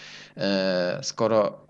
[1.02, 1.64] Skoro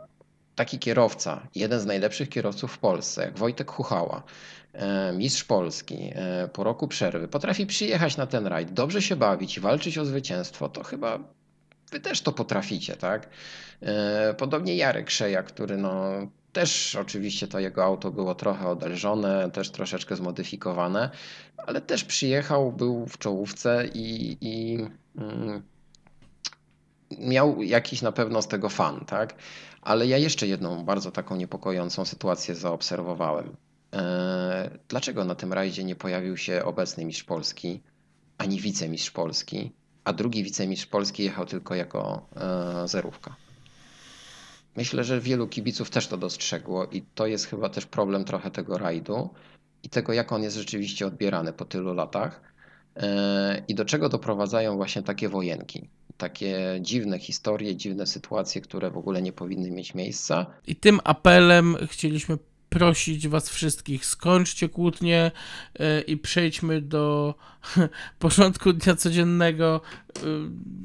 [0.56, 4.63] taki kierowca, jeden z najlepszych kierowców w Polsce, jak Wojtek Huchała, e,
[5.14, 9.98] mistrz Polski, e, po roku przerwy, potrafi przyjechać na ten rajd, dobrze się bawić walczyć
[9.98, 11.20] o zwycięstwo, to chyba
[11.92, 13.30] wy też to potraficie, tak?
[13.82, 16.04] E, podobnie Jarek Szeja, który no,
[16.54, 21.10] też oczywiście to jego auto było trochę odelżone, też troszeczkę zmodyfikowane,
[21.58, 24.78] ale też przyjechał, był w czołówce i, i
[25.18, 25.64] mm,
[27.20, 29.36] miał jakiś na pewno z tego fan, tak?
[29.82, 33.56] Ale ja jeszcze jedną bardzo taką niepokojącą sytuację zaobserwowałem.
[33.94, 37.82] E, dlaczego na tym rajdzie nie pojawił się obecny mistrz Polski,
[38.38, 39.72] ani wicemistrz Polski,
[40.04, 43.36] a drugi wicemistrz Polski jechał tylko jako e, zerówka?
[44.76, 48.78] Myślę, że wielu kibiców też to dostrzegło i to jest chyba też problem trochę tego
[48.78, 49.30] rajdu
[49.84, 52.42] i tego, jak on jest rzeczywiście odbierany po tylu latach
[52.96, 58.98] e, i do czego doprowadzają właśnie takie wojenki takie dziwne historie, dziwne sytuacje, które w
[58.98, 60.46] ogóle nie powinny mieć miejsca.
[60.68, 62.38] I tym apelem chcieliśmy
[62.74, 65.32] prosić Was wszystkich, skończcie kłótnie
[65.80, 67.36] e, i przejdźmy do
[68.20, 69.82] porządku dnia codziennego,
[70.16, 70.22] e,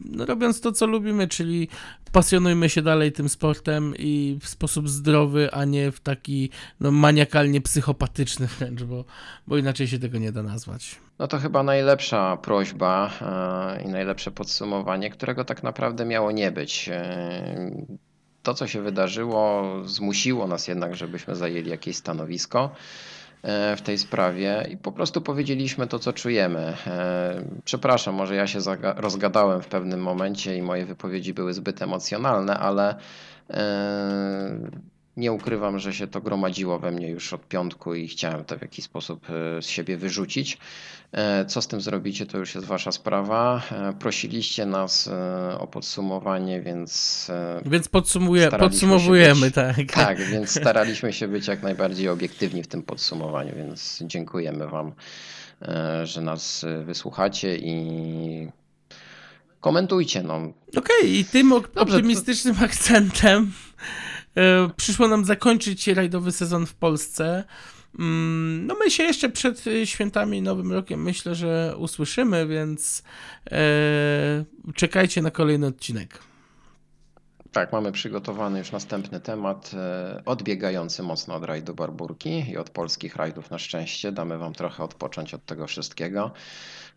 [0.04, 1.68] no, robiąc to, co lubimy, czyli
[2.12, 7.60] pasjonujmy się dalej tym sportem i w sposób zdrowy, a nie w taki no, maniakalnie
[7.60, 9.04] psychopatyczny wręcz, bo,
[9.46, 10.96] bo inaczej się tego nie da nazwać.
[11.18, 13.10] No to chyba najlepsza prośba
[13.76, 16.90] e, i najlepsze podsumowanie, którego tak naprawdę miało nie być
[18.48, 22.70] to, co się wydarzyło, zmusiło nas jednak, żebyśmy zajęli jakieś stanowisko
[23.42, 26.76] e, w tej sprawie i po prostu powiedzieliśmy to, co czujemy.
[26.86, 28.58] E, przepraszam, może ja się
[28.96, 32.94] rozgadałem w pewnym momencie i moje wypowiedzi były zbyt emocjonalne, ale
[33.50, 34.58] e,
[35.18, 38.62] nie ukrywam, że się to gromadziło we mnie już od piątku i chciałem to w
[38.62, 40.58] jakiś sposób e, z siebie wyrzucić.
[41.12, 43.62] E, co z tym zrobicie, to już jest Wasza sprawa.
[43.72, 45.10] E, prosiliście nas
[45.58, 47.26] o podsumowanie, więc.
[47.66, 49.76] Więc podsumuje, podsumowujemy, być, tak.
[50.06, 54.92] Tak, więc staraliśmy się być jak najbardziej obiektywni w tym podsumowaniu, więc dziękujemy Wam,
[56.04, 58.48] że nas wysłuchacie i
[59.60, 60.22] komentujcie.
[60.22, 60.52] No.
[60.76, 63.52] Okej, i tym Dobrze, optymistycznym akcentem
[63.84, 64.07] e,
[64.76, 67.44] przyszło nam zakończyć rajdowy sezon w Polsce.
[67.98, 73.02] Mm, No my się jeszcze przed e, świętami Nowym Rokiem myślę, że usłyszymy, więc
[73.50, 76.18] e, czekajcie na kolejny odcinek.
[77.52, 83.16] Tak, mamy przygotowany już następny temat, e, odbiegający mocno od rajdu Barburki i od polskich
[83.16, 84.12] rajdów na szczęście.
[84.12, 86.30] Damy Wam trochę odpocząć od tego wszystkiego.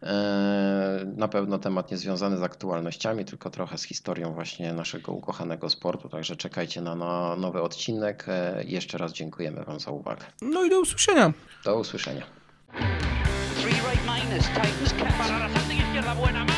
[0.03, 5.69] E, Na pewno temat nie związany z aktualnościami, tylko trochę z historią właśnie naszego ukochanego
[5.69, 6.09] sportu.
[6.09, 8.25] Także czekajcie na no- nowy odcinek.
[8.27, 10.25] E, Jeszcze raz dziękujemy Wam za uwagę.
[10.41, 11.33] No i do usłyszenia.
[11.65, 12.25] Do usłyszenia.
[13.61, 14.47] Three right minus.
[15.17, 16.50] Para izquierda buena.